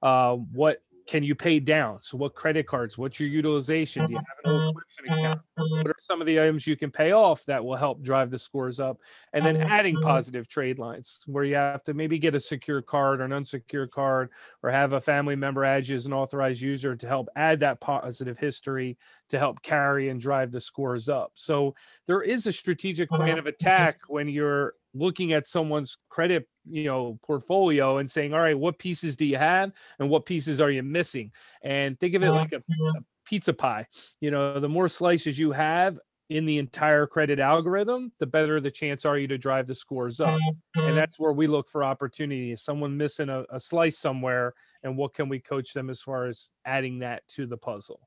Uh, 0.02 0.36
what 0.36 0.82
can 1.12 1.24
you 1.24 1.36
pay 1.36 1.60
down? 1.60 2.00
So 2.00 2.16
what 2.16 2.36
credit 2.36 2.68
cards? 2.68 2.98
What's 2.98 3.20
your 3.20 3.28
utilization? 3.28 4.08
Do 4.08 4.14
you 4.14 4.20
have 4.20 4.26
an 4.46 4.52
old 4.52 4.78
account? 5.10 5.42
What 5.58 5.88
are 5.88 5.96
some 6.00 6.22
of 6.22 6.26
the 6.26 6.40
items 6.40 6.66
you 6.66 6.78
can 6.78 6.90
pay 6.90 7.12
off 7.12 7.44
that 7.48 7.62
will 7.62 7.76
help 7.76 8.02
drive 8.02 8.32
the 8.32 8.40
scores 8.40 8.80
up 8.80 8.98
and 9.34 9.44
then 9.44 9.58
adding 9.58 9.94
positive 10.04 10.48
trade 10.48 10.80
lines 10.80 11.20
where 11.26 11.44
you 11.44 11.56
have 11.56 11.84
to 11.84 11.94
maybe 11.94 12.18
get 12.18 12.34
a 12.34 12.40
secure 12.40 12.82
card 12.82 13.20
or 13.20 13.26
an 13.26 13.34
unsecured 13.34 13.92
card 13.92 14.30
or 14.64 14.70
have 14.70 14.94
a 14.94 15.02
family 15.02 15.36
member 15.36 15.66
add 15.66 15.86
you 15.86 15.98
as 15.98 16.06
an 16.06 16.14
authorized 16.14 16.62
user 16.62 16.96
to 16.96 17.08
help 17.10 17.28
add 17.36 17.60
that 17.60 17.82
positive 17.82 18.38
history 18.38 18.98
to 19.28 19.38
help 19.38 19.62
carry 19.64 20.08
and 20.08 20.22
drive 20.22 20.50
the 20.50 20.62
scores 20.62 21.10
up 21.10 21.32
so 21.34 21.76
there 22.08 22.22
is 22.22 22.48
a 22.48 22.54
strategic 22.54 23.10
plan 23.10 23.38
of 23.38 23.48
attack 23.48 24.00
when 24.08 24.30
you're 24.30 24.76
looking 24.94 25.34
at 25.34 25.48
someone's 25.48 25.98
credit 26.10 26.48
you 26.66 26.84
know 26.84 27.18
portfolio 27.24 27.98
and 27.98 28.10
saying 28.10 28.34
all 28.34 28.40
right 28.40 28.58
what 28.58 28.78
pieces 28.78 29.16
do 29.16 29.26
you 29.26 29.38
have 29.38 29.72
and 30.00 30.10
what 30.10 30.26
pieces 30.26 30.62
are 30.62 30.72
you 30.72 30.84
missing? 30.84 31.32
And 31.64 31.98
think 32.00 32.16
of 32.16 32.24
it 32.24 32.32
like 32.32 32.52
a, 32.52 32.58
mm-hmm. 32.58 33.00
a 33.00 33.02
pizza 33.26 33.54
pie. 33.54 33.88
You 34.20 34.32
know 34.32 34.60
the 34.60 34.70
more 34.70 34.90
slices 34.90 35.40
you 35.40 35.52
have 35.52 36.00
in 36.30 36.46
the 36.46 36.60
entire 36.60 37.06
credit 37.06 37.40
algorithm 37.40 38.10
the 38.20 38.26
better 38.26 38.62
the 38.62 38.72
chance 38.72 39.04
are 39.04 39.18
you 39.18 39.28
to 39.28 39.38
drive 39.38 39.68
the 39.68 39.76
scores 39.76 40.22
up. 40.22 40.30
And 40.30 40.58
mm-hmm. 40.78 40.96
that's 40.96 41.20
where 41.20 41.34
we 41.34 41.46
look 41.46 41.68
for 41.68 41.84
opportunity. 41.84 42.54
Is 42.54 42.64
someone 42.64 42.96
missing 42.96 43.28
a, 43.28 43.44
a 43.50 43.60
slice 43.60 43.98
somewhere 43.98 44.54
and 44.84 44.96
what 44.96 45.14
can 45.14 45.28
we 45.28 45.40
coach 45.40 45.74
them 45.74 45.90
as 45.90 46.02
far 46.02 46.28
as 46.28 46.54
adding 46.64 47.00
that 47.00 47.28
to 47.30 47.46
the 47.46 47.58
puzzle? 47.58 48.00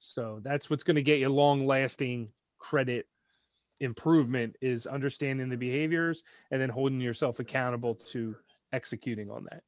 So 0.00 0.40
that's 0.42 0.68
what's 0.68 0.82
going 0.82 0.96
to 0.96 1.02
get 1.02 1.20
you 1.20 1.28
long 1.28 1.64
lasting 1.64 2.30
credit 2.58 3.06
improvement 3.80 4.56
is 4.60 4.86
understanding 4.86 5.48
the 5.48 5.56
behaviors 5.56 6.22
and 6.50 6.60
then 6.60 6.68
holding 6.68 7.00
yourself 7.00 7.38
accountable 7.40 7.94
to 7.94 8.36
executing 8.72 9.30
on 9.30 9.46
that 9.50 9.62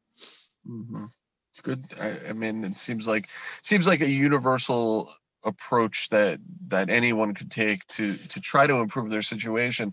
Mhm. 0.69 1.09
It's 1.51 1.61
good. 1.61 1.85
I, 2.01 2.31
I 2.31 2.33
mean, 2.33 2.65
it 2.65 2.79
seems 2.79 3.07
like 3.07 3.29
seems 3.63 3.87
like 3.87 4.01
a 4.01 4.09
universal 4.09 5.13
approach 5.45 6.09
that 6.11 6.39
that 6.69 6.89
anyone 6.89 7.35
could 7.35 7.51
take 7.51 7.87
to 7.89 8.17
to 8.17 8.41
try 8.41 8.67
to 8.67 8.77
improve 8.77 9.11
their 9.11 9.23
situation. 9.23 9.93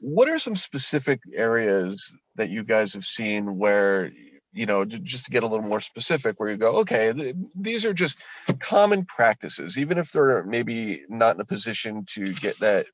What 0.00 0.28
are 0.28 0.38
some 0.38 0.56
specific 0.56 1.20
areas 1.32 2.00
that 2.34 2.50
you 2.50 2.64
guys 2.64 2.94
have 2.94 3.04
seen 3.04 3.58
where 3.58 4.10
you 4.52 4.66
know 4.66 4.84
just 4.84 5.26
to 5.26 5.30
get 5.30 5.44
a 5.44 5.46
little 5.46 5.66
more 5.66 5.80
specific 5.80 6.38
where 6.38 6.50
you 6.50 6.58
go 6.58 6.80
okay 6.80 7.12
th- 7.14 7.34
these 7.54 7.86
are 7.86 7.94
just 7.94 8.18
common 8.58 9.02
practices 9.06 9.78
even 9.78 9.96
if 9.96 10.12
they're 10.12 10.42
maybe 10.44 11.04
not 11.08 11.34
in 11.34 11.40
a 11.40 11.44
position 11.44 12.04
to 12.04 12.24
get 12.34 12.58
that 12.58 12.84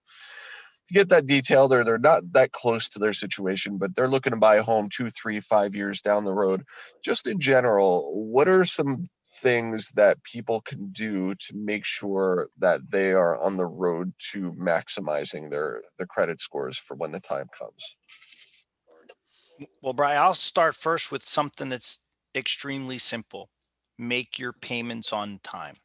get 0.91 1.09
that 1.09 1.27
detailed 1.27 1.73
or 1.73 1.85
they're 1.85 1.99
not 1.99 2.23
that 2.33 2.53
close 2.53 2.89
to 2.89 2.99
their 2.99 3.13
situation 3.13 3.79
but 3.79 3.95
they're 3.95 4.09
looking 4.09 4.33
to 4.33 4.39
buy 4.39 4.57
a 4.57 4.63
home 4.63 4.89
two 4.89 5.11
three 5.11 5.41
five 5.41 5.75
years 5.75 6.01
down 6.01 6.25
the 6.25 6.35
road 6.35 6.63
just 7.05 7.27
in 7.27 7.39
general 7.39 8.13
what 8.31 8.49
are 8.49 8.65
some 8.65 9.09
things 9.41 9.91
that 9.95 10.23
people 10.25 10.61
can 10.63 10.89
do 10.91 11.35
to 11.35 11.55
make 11.55 11.85
sure 11.85 12.49
that 12.59 12.81
they 12.91 13.13
are 13.13 13.41
on 13.41 13.57
the 13.57 13.67
road 13.67 14.13
to 14.19 14.53
maximizing 14.55 15.51
their 15.51 15.83
their 15.99 16.07
credit 16.07 16.41
scores 16.41 16.79
for 16.79 16.97
when 16.97 17.13
the 17.13 17.21
time 17.21 17.47
comes 17.57 17.97
Well, 19.83 19.93
Brian, 19.93 20.19
I'll 20.19 20.35
start 20.35 20.77
first 20.77 21.11
with 21.11 21.23
something 21.23 21.69
that's 21.69 22.01
extremely 22.35 22.99
simple. 22.99 23.51
Make 23.99 24.39
your 24.39 24.53
payments 24.53 25.13
on 25.13 25.41
time. 25.43 25.77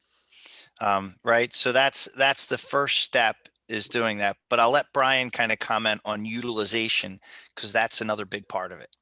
Um, 0.82 1.16
right. 1.24 1.54
So 1.54 1.72
that's 1.72 2.14
that's 2.16 2.46
the 2.46 2.58
first 2.58 3.02
step 3.02 3.36
is 3.74 3.88
doing 3.88 4.20
that. 4.20 4.38
But 4.50 4.60
I'll 4.60 4.72
let 4.72 4.94
Brian 4.94 5.30
kind 5.30 5.52
of 5.52 5.60
comment 5.60 6.02
on 6.06 6.26
utilization 6.26 7.20
because 7.56 7.74
that's 7.74 8.02
another 8.02 8.26
big 8.26 8.48
part 8.48 8.72
of 8.72 8.80
it. 8.80 8.96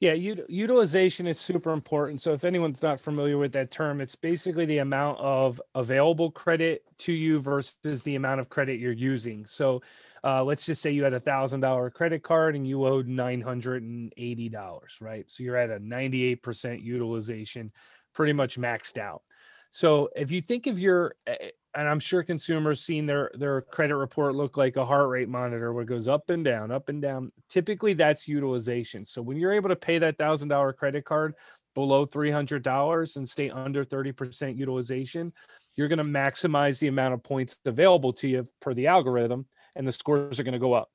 Yeah, 0.00 0.12
ut- 0.12 0.50
utilization 0.50 1.26
is 1.26 1.38
super 1.38 1.72
important. 1.72 2.20
So 2.20 2.32
if 2.32 2.44
anyone's 2.44 2.82
not 2.82 3.00
familiar 3.00 3.38
with 3.38 3.52
that 3.52 3.70
term, 3.70 4.00
it's 4.00 4.14
basically 4.16 4.66
the 4.66 4.78
amount 4.78 5.18
of 5.18 5.60
available 5.74 6.30
credit 6.30 6.82
to 6.98 7.12
you 7.12 7.38
versus 7.38 8.02
the 8.02 8.16
amount 8.16 8.40
of 8.40 8.50
credit 8.50 8.80
you're 8.80 8.92
using. 8.92 9.46
So 9.46 9.82
uh, 10.24 10.44
let's 10.44 10.66
just 10.66 10.82
say 10.82 10.90
you 10.90 11.04
had 11.04 11.14
a 11.14 11.20
thousand 11.20 11.60
dollar 11.60 11.90
credit 11.90 12.22
card 12.22 12.56
and 12.56 12.66
you 12.66 12.84
owed 12.86 13.08
nine 13.08 13.40
hundred 13.40 13.82
and 13.82 14.12
eighty 14.16 14.48
dollars, 14.48 14.98
right? 15.00 15.30
So 15.30 15.42
you're 15.42 15.56
at 15.56 15.70
a 15.70 15.78
ninety 15.78 16.24
eight 16.24 16.42
percent 16.42 16.82
utilization, 16.82 17.70
pretty 18.12 18.32
much 18.32 18.58
maxed 18.58 18.98
out. 18.98 19.22
So 19.70 20.10
if 20.16 20.30
you 20.30 20.40
think 20.40 20.66
of 20.66 20.78
your 20.78 21.14
eh, 21.26 21.50
and 21.76 21.88
I'm 21.88 22.00
sure 22.00 22.22
consumers 22.22 22.80
seen 22.80 23.06
their 23.06 23.30
their 23.34 23.60
credit 23.62 23.96
report 23.96 24.34
look 24.34 24.56
like 24.56 24.76
a 24.76 24.84
heart 24.84 25.08
rate 25.08 25.28
monitor 25.28 25.72
where 25.72 25.82
it 25.82 25.88
goes 25.88 26.08
up 26.08 26.30
and 26.30 26.44
down, 26.44 26.70
up 26.70 26.88
and 26.88 27.02
down. 27.02 27.30
Typically, 27.48 27.94
that's 27.94 28.28
utilization. 28.28 29.04
So 29.04 29.22
when 29.22 29.36
you're 29.36 29.52
able 29.52 29.68
to 29.68 29.76
pay 29.76 29.98
that 29.98 30.18
thousand 30.18 30.48
dollar 30.48 30.72
credit 30.72 31.04
card 31.04 31.34
below 31.74 32.04
three 32.04 32.30
hundred 32.30 32.62
dollars 32.62 33.16
and 33.16 33.28
stay 33.28 33.50
under 33.50 33.84
thirty 33.84 34.12
percent 34.12 34.56
utilization, 34.56 35.32
you're 35.76 35.88
going 35.88 36.02
to 36.02 36.08
maximize 36.08 36.78
the 36.78 36.88
amount 36.88 37.14
of 37.14 37.22
points 37.22 37.56
available 37.64 38.12
to 38.14 38.28
you 38.28 38.46
per 38.60 38.72
the 38.74 38.86
algorithm, 38.86 39.46
and 39.76 39.86
the 39.86 39.92
scores 39.92 40.38
are 40.38 40.44
going 40.44 40.52
to 40.52 40.58
go 40.58 40.72
up. 40.72 40.90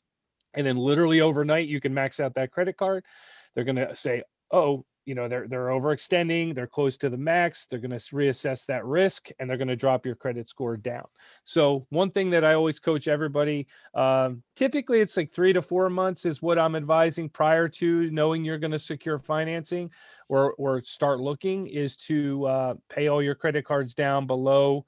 And 0.54 0.66
then 0.66 0.78
literally 0.78 1.22
overnight, 1.22 1.68
you 1.68 1.80
can 1.82 1.94
max 1.94 2.20
out 2.20 2.34
that 2.36 2.52
credit 2.52 2.78
card. 2.78 3.06
They're 3.54 3.66
going 3.66 3.76
to 3.76 3.96
say, 3.96 4.24
"Oh, 4.52 4.86
you 5.10 5.16
know 5.16 5.28
they're 5.28 5.48
they're 5.48 5.70
overextending 5.70 6.54
they're 6.54 6.68
close 6.68 6.96
to 6.96 7.10
the 7.10 7.18
max 7.18 7.66
they're 7.66 7.80
going 7.80 7.90
to 7.90 7.98
reassess 7.98 8.64
that 8.68 8.86
risk 8.86 9.30
and 9.40 9.50
they're 9.50 9.58
going 9.58 9.68
to 9.68 9.76
drop 9.76 10.06
your 10.06 10.14
credit 10.14 10.48
score 10.48 10.78
down. 10.78 11.04
So 11.44 11.84
one 11.90 12.12
thing 12.12 12.30
that 12.30 12.46
i 12.46 12.54
always 12.54 12.80
coach 12.80 13.08
everybody 13.08 13.66
um, 13.96 14.44
typically 14.56 15.00
it's 15.00 15.18
like 15.18 15.32
three 15.32 15.52
to 15.52 15.64
four 15.64 15.90
months 15.90 16.26
is 16.26 16.44
what 16.44 16.60
i'm 16.60 16.76
advising 16.76 17.28
prior 17.28 17.68
to 17.68 18.12
knowing 18.12 18.46
you're 18.46 18.60
going 18.60 18.70
to 18.70 18.78
secure 18.78 19.18
financing 19.18 19.90
or 20.28 20.54
or 20.60 20.80
start 20.82 21.20
looking 21.20 21.66
is 21.66 21.98
to 21.98 22.46
uh, 22.46 22.74
pay 22.88 23.08
all 23.08 23.24
your 23.24 23.36
credit 23.36 23.66
cards 23.66 23.96
down 23.96 24.28
below 24.28 24.86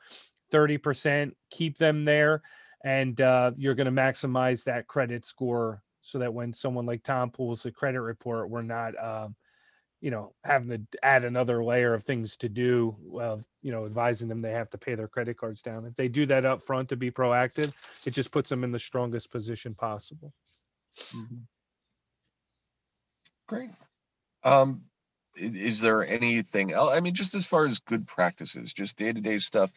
30% 0.54 1.32
keep 1.50 1.80
them 1.80 2.06
there 2.06 2.44
and 2.84 3.22
uh, 3.22 3.52
you're 3.58 3.74
going 3.76 3.94
to 3.94 4.02
maximize 4.02 4.64
that 4.66 4.86
credit 4.86 5.26
score 5.26 5.82
so 6.02 6.20
that 6.20 6.32
when 6.32 6.54
someone 6.54 6.86
like 6.86 7.02
tom 7.02 7.32
pulls 7.32 7.64
the 7.64 7.72
credit 7.72 8.02
report 8.02 8.50
we're 8.50 8.62
not 8.62 8.94
um, 9.04 9.36
you 10.02 10.12
know 10.12 10.32
having 10.44 10.70
to 10.70 11.06
add 11.06 11.24
another 11.24 11.64
layer 11.64 11.94
of 11.94 12.04
things 12.04 12.36
to 12.36 12.50
do 12.50 12.96
of 13.20 13.46
you 13.62 13.72
know 13.72 13.86
advising 13.86 14.28
them 14.28 14.40
they 14.40 14.52
have 14.52 14.70
to 14.70 14.78
pay 14.78 14.96
their 14.96 15.08
credit 15.08 15.38
cards 15.38 15.62
down 15.62 15.86
if 15.86 15.96
they 15.96 16.08
do 16.08 16.26
that 16.26 16.46
up 16.46 16.62
front 16.62 16.90
to 16.90 16.96
be 16.96 17.12
proactive 17.12 17.74
it 18.06 18.12
just 18.12 18.32
puts 18.32 18.50
them 18.50 18.64
in 18.64 18.72
the 18.72 18.80
strongest 18.80 19.32
position 19.32 19.74
possible 19.76 20.34
Great. 23.48 23.70
Um, 24.46 24.84
is 25.36 25.82
there 25.82 26.06
anything 26.06 26.72
else? 26.72 26.92
I 26.94 27.02
mean, 27.02 27.14
just 27.14 27.36
as 27.36 27.46
far 27.48 27.66
as 27.66 27.80
good 27.80 28.08
practices, 28.08 28.74
just 28.74 28.98
day 28.98 29.12
to 29.12 29.22
day 29.22 29.40
stuff, 29.40 29.74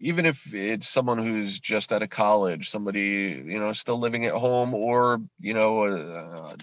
even 0.00 0.26
if 0.26 0.52
it's 0.54 0.88
someone 0.88 1.18
who's 1.18 1.60
just 1.60 1.92
out 1.92 2.02
of 2.02 2.10
college, 2.10 2.68
somebody, 2.68 3.42
you 3.46 3.58
know, 3.58 3.72
still 3.72 3.98
living 3.98 4.24
at 4.24 4.34
home, 4.34 4.74
or, 4.74 5.20
you 5.40 5.54
know, 5.54 5.84
a 5.84 6.56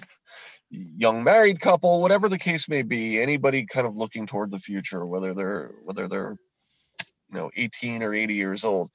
young 0.70 1.24
married 1.24 1.60
couple, 1.60 2.02
whatever 2.02 2.30
the 2.30 2.38
case 2.38 2.70
may 2.70 2.82
be, 2.82 3.22
anybody 3.22 3.66
kind 3.66 3.88
of 3.88 3.96
looking 3.96 4.28
toward 4.28 4.52
the 4.52 4.60
future, 4.60 5.06
whether 5.06 5.34
they're, 5.34 5.72
whether 5.84 6.08
they're, 6.08 6.38
you 7.32 7.38
know, 7.38 7.52
18 7.56 8.04
or 8.04 8.14
80 8.14 8.34
years 8.34 8.64
old, 8.64 8.90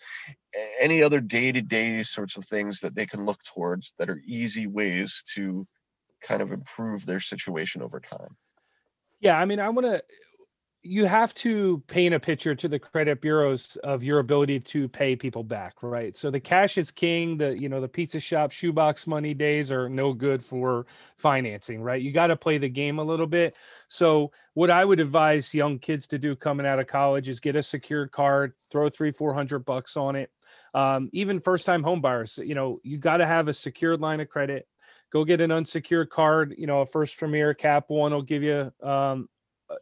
any 0.80 1.02
other 1.02 1.20
day 1.20 1.52
to 1.52 1.62
day 1.62 2.02
sorts 2.02 2.36
of 2.36 2.44
things 2.44 2.80
that 2.80 2.94
they 2.94 3.06
can 3.06 3.24
look 3.24 3.42
towards 3.44 3.94
that 3.98 4.10
are 4.10 4.22
easy 4.26 4.66
ways 4.66 5.22
to 5.34 5.66
kind 6.22 6.42
of 6.42 6.52
improve 6.52 7.04
their 7.04 7.20
situation 7.20 7.82
over 7.82 8.00
time. 8.00 8.36
yeah 9.20 9.38
i 9.38 9.44
mean 9.44 9.60
i 9.60 9.68
want 9.68 9.86
to 9.86 10.02
you 10.86 11.06
have 11.06 11.32
to 11.32 11.82
paint 11.86 12.14
a 12.14 12.20
picture 12.20 12.54
to 12.54 12.68
the 12.68 12.78
credit 12.78 13.22
bureaus 13.22 13.76
of 13.76 14.04
your 14.04 14.18
ability 14.18 14.60
to 14.60 14.86
pay 14.86 15.16
people 15.16 15.42
back 15.42 15.82
right? 15.82 16.14
So 16.14 16.30
the 16.30 16.40
cash 16.40 16.76
is 16.76 16.90
king 16.90 17.38
the 17.38 17.58
you 17.58 17.70
know 17.70 17.80
the 17.80 17.88
pizza 17.88 18.20
shop 18.20 18.50
shoebox 18.50 19.06
money 19.06 19.32
days 19.32 19.72
are 19.72 19.88
no 19.88 20.12
good 20.12 20.44
for 20.44 20.86
financing 21.16 21.82
right? 21.82 22.02
You 22.02 22.12
got 22.12 22.26
to 22.28 22.36
play 22.36 22.58
the 22.58 22.68
game 22.68 22.98
a 22.98 23.04
little 23.04 23.26
bit. 23.26 23.56
So 23.88 24.30
what 24.52 24.70
i 24.70 24.84
would 24.84 25.00
advise 25.00 25.54
young 25.54 25.78
kids 25.78 26.06
to 26.08 26.18
do 26.18 26.36
coming 26.36 26.66
out 26.66 26.78
of 26.78 26.86
college 26.86 27.28
is 27.28 27.40
get 27.40 27.56
a 27.56 27.62
secured 27.62 28.12
card 28.12 28.52
throw 28.70 28.88
three 28.90 29.10
four 29.10 29.32
hundred 29.32 29.60
bucks 29.60 29.96
on 29.96 30.16
it. 30.16 30.30
Um, 30.74 31.08
even 31.12 31.40
first 31.40 31.64
time 31.64 31.82
home 31.82 32.02
buyers 32.02 32.38
you 32.44 32.54
know 32.54 32.78
you 32.82 32.98
got 32.98 33.16
to 33.16 33.26
have 33.26 33.48
a 33.48 33.54
secured 33.54 34.00
line 34.00 34.20
of 34.20 34.28
credit. 34.28 34.68
Go 35.10 35.24
get 35.24 35.40
an 35.40 35.50
unsecured 35.50 36.10
card 36.10 36.54
you 36.58 36.66
know 36.66 36.82
a 36.82 36.86
first 36.86 37.18
premier 37.18 37.54
cap 37.54 37.86
one 37.88 38.12
will 38.12 38.22
give 38.22 38.42
you 38.42 38.70
um, 38.82 39.28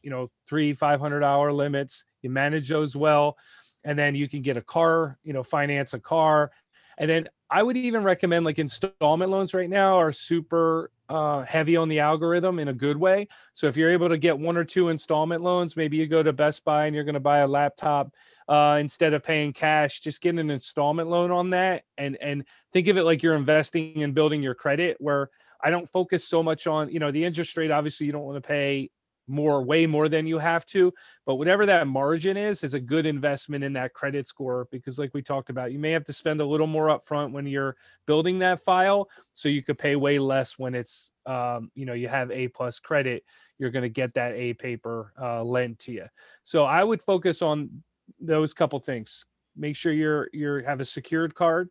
you 0.02 0.10
know 0.10 0.30
three 0.48 0.72
five 0.72 1.00
hundred 1.00 1.22
hour 1.22 1.52
limits. 1.52 2.06
You 2.22 2.30
manage 2.30 2.68
those 2.68 2.96
well 2.96 3.36
and 3.84 3.98
then 3.98 4.14
you 4.14 4.28
can 4.28 4.42
get 4.42 4.56
a 4.56 4.62
car 4.62 5.18
you 5.24 5.32
know 5.32 5.42
finance 5.42 5.94
a 5.94 6.00
car. 6.00 6.50
And 6.98 7.08
then 7.08 7.28
i 7.50 7.62
would 7.62 7.76
even 7.76 8.02
recommend 8.02 8.44
like 8.44 8.58
installment 8.58 9.30
loans 9.30 9.54
right 9.54 9.68
now 9.68 9.98
are 9.98 10.12
super 10.12 10.90
uh, 11.08 11.42
heavy 11.42 11.76
on 11.76 11.88
the 11.88 12.00
algorithm 12.00 12.58
in 12.58 12.68
a 12.68 12.72
good 12.72 12.96
way. 12.96 13.28
So 13.52 13.66
if 13.66 13.76
you're 13.76 13.90
able 13.90 14.08
to 14.08 14.16
get 14.16 14.38
one 14.38 14.56
or 14.56 14.64
two 14.64 14.88
installment 14.88 15.42
loans 15.42 15.76
maybe 15.76 15.96
you 15.96 16.06
go 16.06 16.22
to 16.22 16.32
best 16.32 16.64
buy 16.64 16.86
and 16.86 16.94
you're 16.94 17.04
going 17.04 17.14
to 17.14 17.20
buy 17.20 17.38
a 17.38 17.46
laptop 17.46 18.14
uh, 18.48 18.78
instead 18.80 19.12
of 19.12 19.22
paying 19.22 19.52
cash 19.52 20.00
just 20.00 20.22
get 20.22 20.38
an 20.38 20.50
installment 20.50 21.08
loan 21.08 21.30
on 21.30 21.50
that. 21.50 21.84
And 21.98 22.16
and 22.22 22.46
think 22.72 22.88
of 22.88 22.96
it 22.96 23.04
like 23.04 23.22
you're 23.22 23.34
investing 23.34 24.00
in 24.00 24.12
building 24.12 24.42
your 24.42 24.54
credit 24.54 24.96
where 25.00 25.28
i 25.62 25.70
don't 25.70 25.88
focus 25.88 26.26
so 26.26 26.42
much 26.42 26.66
on 26.66 26.90
you 26.90 26.98
know 26.98 27.10
the 27.10 27.24
interest 27.24 27.56
rate 27.56 27.70
obviously 27.70 28.06
you 28.06 28.12
don't 28.12 28.24
want 28.24 28.42
to 28.42 28.46
pay 28.46 28.90
more, 29.28 29.62
way 29.62 29.86
more 29.86 30.08
than 30.08 30.26
you 30.26 30.38
have 30.38 30.64
to. 30.66 30.92
But 31.26 31.36
whatever 31.36 31.66
that 31.66 31.86
margin 31.86 32.36
is, 32.36 32.64
is 32.64 32.74
a 32.74 32.80
good 32.80 33.06
investment 33.06 33.64
in 33.64 33.72
that 33.74 33.94
credit 33.94 34.26
score 34.26 34.68
because, 34.70 34.98
like 34.98 35.14
we 35.14 35.22
talked 35.22 35.50
about, 35.50 35.72
you 35.72 35.78
may 35.78 35.90
have 35.90 36.04
to 36.04 36.12
spend 36.12 36.40
a 36.40 36.46
little 36.46 36.66
more 36.66 36.88
upfront 36.88 37.32
when 37.32 37.46
you're 37.46 37.76
building 38.06 38.38
that 38.40 38.60
file, 38.60 39.08
so 39.32 39.48
you 39.48 39.62
could 39.62 39.78
pay 39.78 39.96
way 39.96 40.18
less 40.18 40.58
when 40.58 40.74
it's, 40.74 41.12
um, 41.26 41.70
you 41.74 41.86
know, 41.86 41.94
you 41.94 42.08
have 42.08 42.30
A 42.30 42.48
plus 42.48 42.80
credit. 42.80 43.24
You're 43.58 43.70
going 43.70 43.84
to 43.84 43.88
get 43.88 44.14
that 44.14 44.32
A 44.34 44.54
paper 44.54 45.12
uh, 45.20 45.42
lent 45.42 45.78
to 45.80 45.92
you. 45.92 46.06
So 46.44 46.64
I 46.64 46.82
would 46.82 47.02
focus 47.02 47.42
on 47.42 47.82
those 48.20 48.54
couple 48.54 48.78
things. 48.80 49.26
Make 49.56 49.76
sure 49.76 49.92
you're 49.92 50.28
you're 50.32 50.62
have 50.62 50.80
a 50.80 50.84
secured 50.84 51.34
card. 51.34 51.68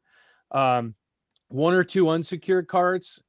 Um, 0.51 0.95
one 1.49 1.73
or 1.73 1.83
two 1.83 2.09
unsecured 2.09 2.67
cards 2.67 3.21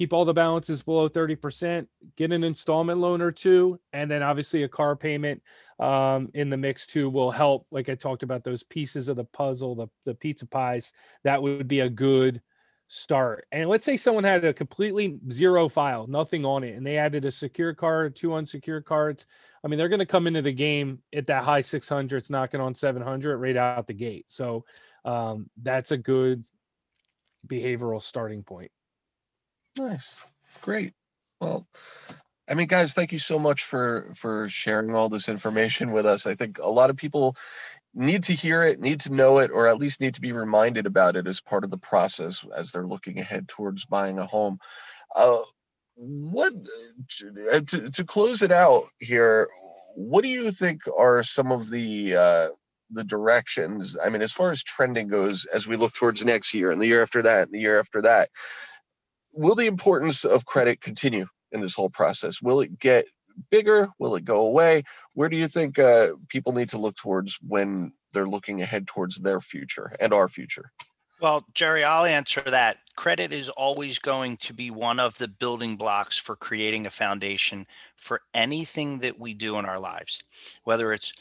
keep 0.00 0.14
all 0.14 0.24
the 0.24 0.32
balances 0.32 0.80
below 0.80 1.10
30%, 1.10 1.86
get 2.16 2.32
an 2.32 2.42
installment 2.42 2.98
loan 2.98 3.20
or 3.20 3.30
two, 3.30 3.78
and 3.92 4.10
then 4.10 4.22
obviously 4.22 4.62
a 4.62 4.68
car 4.68 4.96
payment 4.96 5.42
um, 5.78 6.30
in 6.32 6.48
the 6.48 6.56
mix 6.56 6.86
too 6.86 7.10
will 7.10 7.30
help. 7.30 7.66
Like 7.70 7.90
I 7.90 7.96
talked 7.96 8.22
about 8.22 8.42
those 8.42 8.62
pieces 8.62 9.10
of 9.10 9.16
the 9.16 9.26
puzzle, 9.26 9.74
the, 9.74 9.88
the 10.06 10.14
pizza 10.14 10.46
pies, 10.46 10.94
that 11.22 11.42
would 11.42 11.68
be 11.68 11.80
a 11.80 11.90
good 11.90 12.40
start. 12.88 13.46
And 13.52 13.68
let's 13.68 13.84
say 13.84 13.98
someone 13.98 14.24
had 14.24 14.42
a 14.42 14.54
completely 14.54 15.18
zero 15.30 15.68
file, 15.68 16.06
nothing 16.06 16.46
on 16.46 16.64
it, 16.64 16.76
and 16.76 16.86
they 16.86 16.96
added 16.96 17.26
a 17.26 17.30
secure 17.30 17.74
card, 17.74 18.16
two 18.16 18.32
unsecured 18.32 18.86
cards. 18.86 19.26
I 19.62 19.68
mean, 19.68 19.78
they're 19.78 19.90
going 19.90 19.98
to 19.98 20.06
come 20.06 20.26
into 20.26 20.40
the 20.40 20.50
game 20.50 21.00
at 21.12 21.26
that 21.26 21.44
high 21.44 21.60
600s, 21.60 22.30
knocking 22.30 22.62
on 22.62 22.74
700 22.74 23.36
right 23.36 23.54
out 23.54 23.86
the 23.86 23.92
gate. 23.92 24.30
So 24.30 24.64
um, 25.04 25.50
that's 25.60 25.90
a 25.90 25.98
good 25.98 26.40
behavioral 27.46 28.00
starting 28.00 28.42
point. 28.42 28.70
Nice. 29.78 30.26
Great. 30.62 30.92
Well, 31.40 31.66
I 32.48 32.54
mean, 32.54 32.66
guys, 32.66 32.94
thank 32.94 33.12
you 33.12 33.18
so 33.18 33.38
much 33.38 33.62
for 33.62 34.10
for 34.14 34.48
sharing 34.48 34.94
all 34.94 35.08
this 35.08 35.28
information 35.28 35.92
with 35.92 36.06
us. 36.06 36.26
I 36.26 36.34
think 36.34 36.58
a 36.58 36.68
lot 36.68 36.90
of 36.90 36.96
people 36.96 37.36
need 37.94 38.24
to 38.24 38.32
hear 38.32 38.62
it, 38.62 38.80
need 38.80 39.00
to 39.00 39.12
know 39.12 39.38
it, 39.38 39.50
or 39.50 39.66
at 39.66 39.78
least 39.78 40.00
need 40.00 40.14
to 40.14 40.20
be 40.20 40.32
reminded 40.32 40.86
about 40.86 41.16
it 41.16 41.26
as 41.26 41.40
part 41.40 41.64
of 41.64 41.70
the 41.70 41.78
process 41.78 42.44
as 42.56 42.72
they're 42.72 42.86
looking 42.86 43.18
ahead 43.18 43.48
towards 43.48 43.84
buying 43.84 44.18
a 44.18 44.26
home. 44.26 44.58
Uh, 45.14 45.38
what 45.96 46.52
uh, 47.52 47.60
to, 47.68 47.90
to 47.90 48.04
close 48.04 48.42
it 48.42 48.52
out 48.52 48.84
here? 48.98 49.48
What 49.96 50.22
do 50.22 50.28
you 50.28 50.50
think 50.50 50.82
are 50.96 51.22
some 51.22 51.52
of 51.52 51.70
the 51.70 52.16
uh, 52.16 52.48
the 52.90 53.04
directions? 53.04 53.96
I 54.04 54.08
mean, 54.08 54.22
as 54.22 54.32
far 54.32 54.50
as 54.50 54.62
trending 54.62 55.08
goes, 55.08 55.46
as 55.46 55.66
we 55.68 55.76
look 55.76 55.92
towards 55.94 56.24
next 56.24 56.54
year 56.54 56.70
and 56.70 56.80
the 56.80 56.86
year 56.86 57.02
after 57.02 57.22
that, 57.22 57.44
and 57.44 57.52
the 57.52 57.60
year 57.60 57.78
after 57.78 58.02
that, 58.02 58.28
will 59.32 59.54
the 59.54 59.66
importance 59.66 60.24
of 60.24 60.46
credit 60.46 60.80
continue 60.80 61.26
in 61.52 61.60
this 61.60 61.74
whole 61.74 61.90
process? 61.90 62.40
Will 62.42 62.60
it 62.60 62.78
get 62.78 63.06
bigger? 63.50 63.88
Will 63.98 64.14
it 64.16 64.24
go 64.24 64.46
away? 64.46 64.82
Where 65.14 65.28
do 65.28 65.36
you 65.36 65.46
think 65.46 65.78
uh, 65.78 66.08
people 66.28 66.52
need 66.52 66.68
to 66.70 66.78
look 66.78 66.96
towards 66.96 67.38
when 67.46 67.92
they're 68.12 68.26
looking 68.26 68.60
ahead 68.60 68.86
towards 68.86 69.16
their 69.16 69.40
future 69.40 69.92
and 70.00 70.12
our 70.12 70.28
future? 70.28 70.72
Well, 71.20 71.44
Jerry, 71.52 71.84
I'll 71.84 72.06
answer 72.06 72.40
that. 72.40 72.78
Credit 72.96 73.30
is 73.30 73.50
always 73.50 73.98
going 73.98 74.38
to 74.38 74.54
be 74.54 74.70
one 74.70 74.98
of 74.98 75.18
the 75.18 75.28
building 75.28 75.76
blocks 75.76 76.16
for 76.16 76.34
creating 76.34 76.86
a 76.86 76.90
foundation 76.90 77.66
for 77.94 78.22
anything 78.32 79.00
that 79.00 79.18
we 79.18 79.34
do 79.34 79.58
in 79.58 79.66
our 79.66 79.78
lives, 79.78 80.22
whether 80.64 80.92
it's 80.92 81.12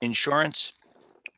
insurance, 0.00 0.72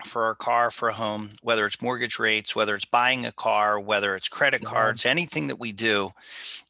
for 0.05 0.31
a 0.31 0.37
car, 0.37 0.71
for 0.71 0.89
a 0.89 0.95
home, 0.95 1.31
whether 1.43 1.65
it's 1.67 1.81
mortgage 1.81 2.19
rates, 2.19 2.55
whether 2.55 2.75
it's 2.75 2.85
buying 2.85 3.25
a 3.25 3.33
car, 3.33 3.81
whether 3.81 4.15
it's 4.15 4.29
credit 4.29 4.63
yeah. 4.63 4.69
cards, 4.69 5.07
anything 5.07 5.47
that 5.47 5.59
we 5.59 5.73
do, 5.73 6.11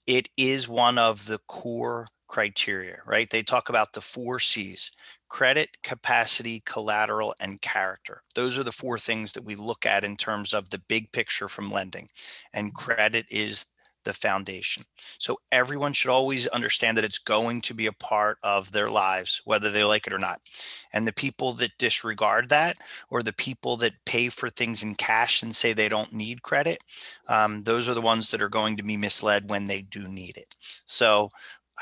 it 0.07 0.29
is 0.39 0.69
one 0.69 0.99
of 0.99 1.27
the 1.27 1.39
core 1.49 2.07
criteria, 2.29 2.99
right? 3.07 3.31
They 3.31 3.43
talk 3.43 3.69
about 3.69 3.93
the 3.93 4.01
four 4.01 4.39
C's 4.39 4.93
credit, 5.29 5.71
capacity, 5.83 6.63
collateral, 6.65 7.35
and 7.41 7.61
character. 7.61 8.23
Those 8.35 8.59
are 8.59 8.63
the 8.63 8.73
four 8.73 8.99
things 8.99 9.33
that 9.33 9.45
we 9.45 9.57
look 9.57 9.85
at 9.85 10.05
in 10.05 10.17
terms 10.17 10.55
of 10.55 10.71
the 10.71 10.79
big 10.79 11.11
picture 11.13 11.49
from 11.49 11.71
lending. 11.71 12.09
And 12.53 12.69
mm-hmm. 12.69 12.77
credit 12.77 13.27
is 13.29 13.67
the 14.07 14.15
foundation. 14.15 14.85
So 15.19 15.39
everyone 15.53 15.93
should 15.93 16.11
always 16.11 16.47
understand 16.47 16.97
that 16.97 17.05
it's 17.05 17.19
going 17.19 17.61
to 17.63 17.75
be 17.75 17.87
a 17.87 17.93
part 17.93 18.39
of 18.43 18.73
their 18.73 18.89
lives, 18.89 19.43
whether 19.45 19.71
they 19.71 19.85
like 19.85 20.07
it 20.07 20.13
or 20.13 20.19
not. 20.19 20.41
And 20.93 21.07
the 21.07 21.13
people 21.13 21.53
that 21.55 21.77
disregard 21.77 22.49
that, 22.49 22.77
or 23.11 23.23
the 23.23 23.35
people 23.35 23.77
that 23.79 23.93
pay 24.07 24.31
for 24.31 24.49
things 24.49 24.83
in 24.83 24.95
cash 24.95 25.43
and 25.43 25.55
say 25.55 25.73
they 25.73 25.89
don't 25.91 26.15
need 26.15 26.43
credit, 26.43 26.83
um, 27.29 27.63
those 27.63 27.89
are 27.89 27.95
the 27.95 28.01
ones 28.01 28.31
that 28.31 28.41
are 28.41 28.49
going 28.49 28.77
to 28.77 28.85
be 28.85 28.97
misled 28.97 29.51
when 29.51 29.67
they 29.67 29.83
do 29.83 30.09
need 30.09 30.37
it. 30.37 30.57
So 30.87 31.29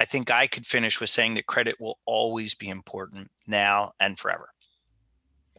I 0.00 0.06
think 0.06 0.30
I 0.30 0.46
could 0.46 0.66
finish 0.66 0.98
with 1.00 1.10
saying 1.10 1.34
that 1.34 1.46
credit 1.46 1.78
will 1.78 1.98
always 2.06 2.54
be 2.54 2.68
important 2.68 3.30
now 3.46 3.92
and 4.00 4.18
forever. 4.18 4.48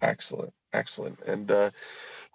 Excellent. 0.01 0.53
Excellent. 0.73 1.21
And, 1.21 1.51
uh, 1.51 1.69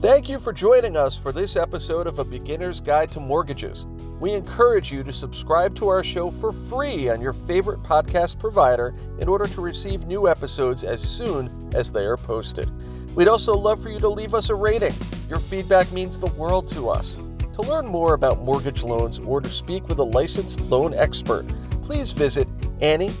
Thank 0.00 0.28
you 0.28 0.38
for 0.38 0.52
joining 0.52 0.94
us 0.94 1.16
for 1.16 1.32
this 1.32 1.56
episode 1.56 2.06
of 2.06 2.18
A 2.18 2.24
Beginner's 2.24 2.82
Guide 2.82 3.08
to 3.12 3.20
Mortgages. 3.20 3.86
We 4.20 4.34
encourage 4.34 4.92
you 4.92 5.02
to 5.02 5.10
subscribe 5.10 5.74
to 5.76 5.88
our 5.88 6.04
show 6.04 6.30
for 6.30 6.52
free 6.52 7.08
on 7.08 7.22
your 7.22 7.32
favorite 7.32 7.78
podcast 7.78 8.38
provider 8.38 8.94
in 9.20 9.26
order 9.26 9.46
to 9.46 9.60
receive 9.62 10.06
new 10.06 10.28
episodes 10.28 10.84
as 10.84 11.00
soon 11.00 11.50
as 11.74 11.90
they 11.90 12.04
are 12.04 12.18
posted. 12.18 12.68
We'd 13.16 13.26
also 13.26 13.54
love 13.54 13.82
for 13.82 13.88
you 13.88 13.98
to 14.00 14.08
leave 14.08 14.34
us 14.34 14.50
a 14.50 14.54
rating. 14.54 14.92
Your 15.30 15.40
feedback 15.40 15.90
means 15.92 16.18
the 16.18 16.26
world 16.26 16.68
to 16.72 16.90
us. 16.90 17.14
To 17.54 17.62
learn 17.62 17.86
more 17.86 18.12
about 18.12 18.42
mortgage 18.42 18.82
loans 18.82 19.18
or 19.20 19.40
to 19.40 19.48
speak 19.48 19.88
with 19.88 19.98
a 19.98 20.04
licensed 20.04 20.60
loan 20.70 20.92
expert, 20.92 21.48
please 21.82 22.12
visit 22.12 22.46
annie-mac.com. 22.82 23.12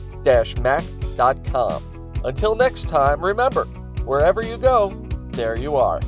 Until 2.22 2.54
next 2.54 2.90
time, 2.90 3.24
remember, 3.24 3.64
wherever 4.04 4.42
you 4.42 4.58
go, 4.58 4.90
there 5.30 5.56
you 5.56 5.74
are. 5.76 6.00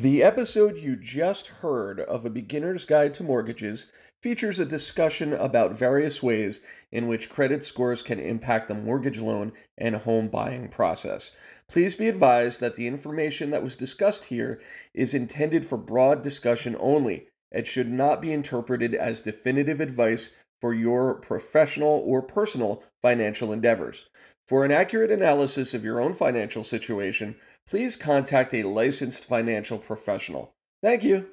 The 0.00 0.22
episode 0.22 0.78
you 0.78 0.96
just 0.96 1.46
heard 1.46 2.00
of 2.00 2.24
A 2.24 2.30
Beginner's 2.30 2.86
Guide 2.86 3.12
to 3.16 3.22
Mortgages 3.22 3.92
features 4.22 4.58
a 4.58 4.64
discussion 4.64 5.34
about 5.34 5.74
various 5.74 6.22
ways 6.22 6.62
in 6.90 7.06
which 7.06 7.28
credit 7.28 7.62
scores 7.64 8.02
can 8.02 8.18
impact 8.18 8.68
the 8.68 8.74
mortgage 8.74 9.18
loan 9.18 9.52
and 9.76 9.94
home 9.96 10.28
buying 10.28 10.68
process. 10.68 11.36
Please 11.68 11.96
be 11.96 12.08
advised 12.08 12.60
that 12.60 12.76
the 12.76 12.86
information 12.86 13.50
that 13.50 13.62
was 13.62 13.76
discussed 13.76 14.24
here 14.24 14.58
is 14.94 15.12
intended 15.12 15.66
for 15.66 15.76
broad 15.76 16.22
discussion 16.22 16.76
only 16.80 17.26
and 17.52 17.66
should 17.66 17.92
not 17.92 18.22
be 18.22 18.32
interpreted 18.32 18.94
as 18.94 19.20
definitive 19.20 19.82
advice 19.82 20.30
for 20.62 20.72
your 20.72 21.16
professional 21.16 22.02
or 22.06 22.22
personal 22.22 22.82
financial 23.02 23.52
endeavors. 23.52 24.08
For 24.46 24.64
an 24.64 24.72
accurate 24.72 25.12
analysis 25.12 25.74
of 25.74 25.84
your 25.84 26.00
own 26.00 26.14
financial 26.14 26.64
situation, 26.64 27.36
please 27.70 27.96
contact 27.96 28.52
a 28.52 28.64
licensed 28.64 29.24
financial 29.24 29.78
professional. 29.78 30.52
Thank 30.82 31.04
you. 31.04 31.30